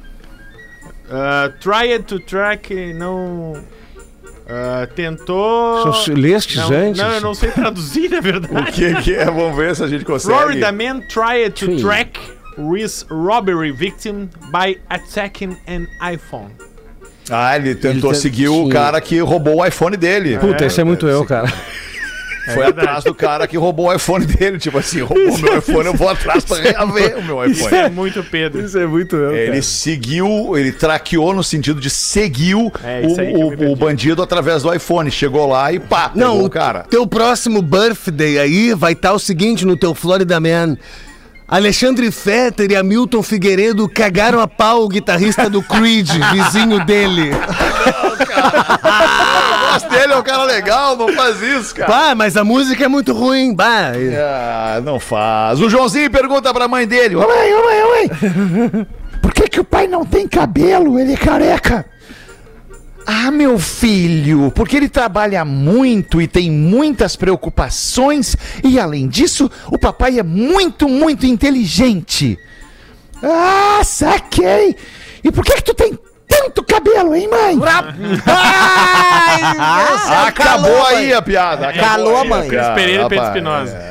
[1.08, 3.52] Uh, tried to track, não.
[3.52, 5.92] uh, tentou.
[5.92, 7.02] Só Lestes Não, antes?
[7.02, 8.54] não, eu não sei traduzir, na verdade.
[8.70, 9.24] O que, que é?
[9.26, 10.34] Vamos ver se a gente consegue.
[10.34, 11.76] Florida Man tried to Sim.
[11.82, 12.18] track
[12.58, 16.50] his robbery victim by attacking an iPhone.
[17.30, 20.38] Ah, ele tentou Ele seguir o cara que roubou o iPhone dele.
[20.38, 21.52] Puta, esse é muito eu, cara.
[22.54, 24.58] Foi atrás do cara que roubou o iPhone dele.
[24.58, 27.82] Tipo assim, roubou meu iPhone, eu vou atrás pra reaver o meu Isso iPhone.
[27.82, 28.60] é muito Pedro.
[28.60, 33.72] Isso é muito eu, Ele seguiu, ele traqueou no sentido de seguiu É, isso o,
[33.72, 35.10] o, bandido através do iPhone.
[35.10, 36.80] Chegou lá e pá, Não, pegou o o cara.
[36.90, 40.76] teu próximo birthday aí vai estar o seguinte no teu Florida Man.
[41.52, 47.28] Alexandre Fetter e Hamilton Figueiredo cagaram a pau o guitarrista do Creed, vizinho dele.
[47.28, 47.36] Eu
[49.74, 51.92] gosto dele, é um cara legal, não faz isso, cara.
[51.92, 53.92] Pá, mas a música é muito ruim, bah.
[54.16, 55.60] Ah, não faz.
[55.60, 58.08] O Joãozinho pergunta pra mãe dele: Ô mãe, ô mãe, ô mãe,
[59.20, 60.98] por que, que o pai não tem cabelo?
[60.98, 61.84] Ele é careca.
[63.06, 69.78] Ah, meu filho, porque ele trabalha muito e tem muitas preocupações e além disso, o
[69.78, 72.38] papai é muito, muito inteligente.
[73.22, 74.76] Ah, saquei.
[75.22, 75.98] E por que que tu tem
[76.32, 77.58] tanto cabelo, hein, mãe?
[78.26, 81.12] Ai, Ah, Acabou calou, aí mãe.
[81.14, 81.68] a piada.
[81.68, 82.48] acabou Calou a aí mãe.
[82.48, 83.24] piada, Cris Pereira e Pedro.
[83.26, 83.82] Espinosa.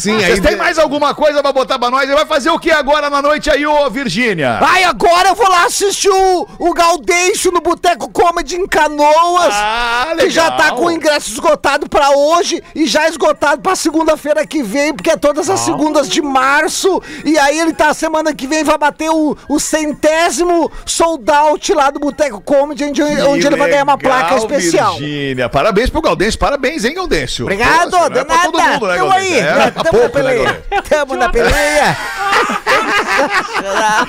[0.00, 2.04] Sim, Vocês têm mais alguma coisa pra botar pra nós?
[2.04, 4.58] Ele vai fazer o que agora na noite aí, ô Virgínia?
[4.62, 9.54] Ai, agora eu vou lá assistir o, o Gaudêncio no Boteco Comedy em Canoas.
[9.54, 14.46] Ah, Que já tá com o ingresso esgotado pra hoje e já esgotado pra segunda-feira
[14.46, 17.02] que vem, porque é todas as segundas de março.
[17.24, 21.90] E aí ele tá semana que vem, vai bater o, o centésimo sold out lá
[21.90, 24.96] do Boteco Comedy, onde, onde ele vai ganhar uma placa especial.
[24.96, 25.48] Virgínia.
[25.48, 27.44] Parabéns pro Gaudêncio, parabéns, hein, Gaudêncio?
[27.44, 28.72] Obrigado, Pô, de é pra todo nada.
[28.72, 29.70] mundo, né, Tamo aí, É, né?
[29.70, 30.44] tamo na pouco, né, peleia.
[30.44, 30.82] Gaudêncio?
[30.88, 31.96] Tamo na peleia.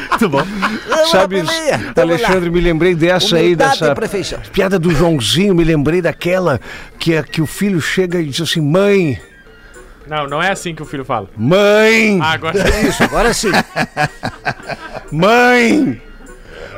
[0.09, 0.43] Muito bom.
[0.89, 1.93] Tamo Sabe, na peleia.
[1.93, 2.51] Tamo Alexandre, lá.
[2.51, 4.39] me lembrei dessa aí, Humildade dessa e perfeição.
[4.51, 6.59] piada do Joãozinho, me lembrei daquela
[6.99, 9.19] que, é, que o filho chega e diz assim, mãe,
[10.07, 11.29] Não, não é assim que o filho fala.
[11.37, 13.03] mãe, Ah, agora é isso.
[13.03, 13.51] Agora sim.
[15.11, 16.01] mãe,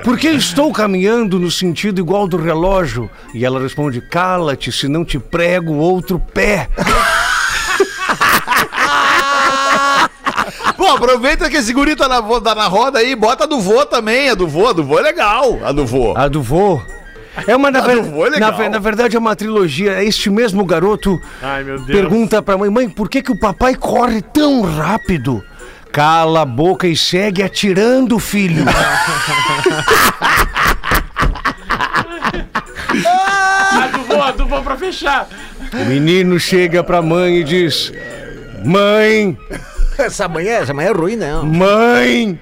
[0.04, 3.10] por que estou caminhando no sentido igual do relógio?
[3.34, 6.70] E ela responde, cala-te, se não te prego outro pé.
[10.78, 13.86] Pô, aproveita que esse guri tá na, tá na roda aí, bota a do vô
[13.86, 16.14] também, a do vô, a do vô é legal, a do vô.
[16.16, 16.82] A do vô.
[17.48, 20.04] É uma, na, ver- é na, na verdade, é uma trilogia.
[20.04, 21.88] Este mesmo garoto Ai, meu Deus.
[22.00, 25.44] pergunta pra mãe, mãe, por que, que o papai corre tão rápido?
[25.92, 28.64] Cala a boca e segue atirando, filho.
[33.72, 35.28] A do vô, a do vô pra fechar.
[35.74, 37.92] o menino chega pra mãe e diz:
[38.64, 39.38] Mãe,
[39.98, 41.46] Essa manhã, essa manhã é ruim, não.
[41.46, 42.40] mãe.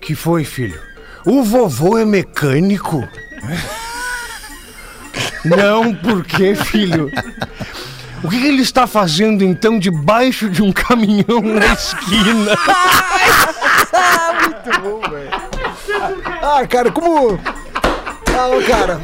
[0.00, 0.80] Que foi, filho?
[1.24, 3.06] O vovô é mecânico?
[5.44, 7.10] Não, por quê, filho?
[8.22, 12.56] O que, que ele está fazendo então debaixo de um caminhão na esquina?
[16.42, 17.38] Ah, cara, como.
[18.38, 19.00] Ah, ô, cara.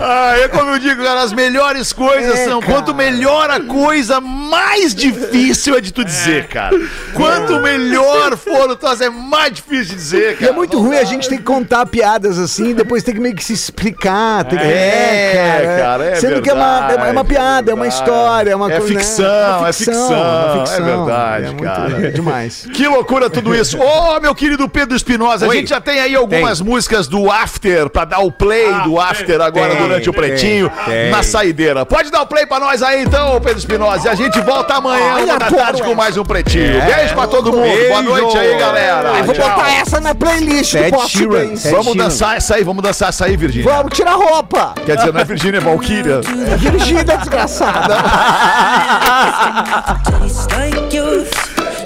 [0.00, 2.60] Ah, é como eu digo, cara, as melhores coisas É, são.
[2.60, 2.72] cara.
[2.72, 6.76] Quanto melhor a coisa, mais difícil é de tu dizer, cara.
[7.14, 10.52] Quanto melhor for o troço, é mais difícil de dizer, E cara.
[10.52, 13.44] é muito ruim a gente tem que contar piadas assim, depois tem que meio que
[13.44, 14.44] se explicar.
[14.44, 14.64] Tem que...
[14.64, 18.02] É, cara, é Sendo que é uma, é uma- é verdade, piada, é uma verdade.
[18.04, 18.94] história, é uma É coisa.
[18.94, 19.00] né?
[19.00, 22.06] ficção, é ficção, é verdade, é muito- cara.
[22.06, 22.66] é demais.
[22.72, 23.78] Que loucura tudo isso.
[23.78, 28.04] Ô, meu querido Pedro Espinosa, a gente já tem aí algumas músicas do After pra
[28.04, 31.10] dar o play do After agora Tem, durante o tem, Pretinho tem.
[31.10, 31.84] na saideira.
[31.86, 34.08] Pode dar o play pra nós aí então, Pedro Espinosa.
[34.08, 35.96] E a gente volta amanhã, Ai, uma da tarde, com essa.
[35.96, 36.80] mais um Pretinho.
[36.84, 37.66] Beijo pra todo mundo.
[37.88, 38.02] Boa Beijo.
[38.02, 39.08] noite aí, galera.
[39.18, 39.48] Eu vou Tchau.
[39.48, 41.46] botar essa na playlist do Ted Pop Sheeran.
[41.70, 41.94] Vamos Sheeran.
[42.04, 43.70] dançar essa aí, vamos dançar essa aí, Virgínia.
[43.72, 44.74] Vamos tirar roupa.
[44.84, 46.20] Quer dizer, não é Virgínia, é Valkyria.
[46.52, 47.96] É dirigida, desgraçada.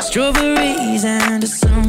[0.02, 1.40] Strawberries and
[1.70, 1.81] more.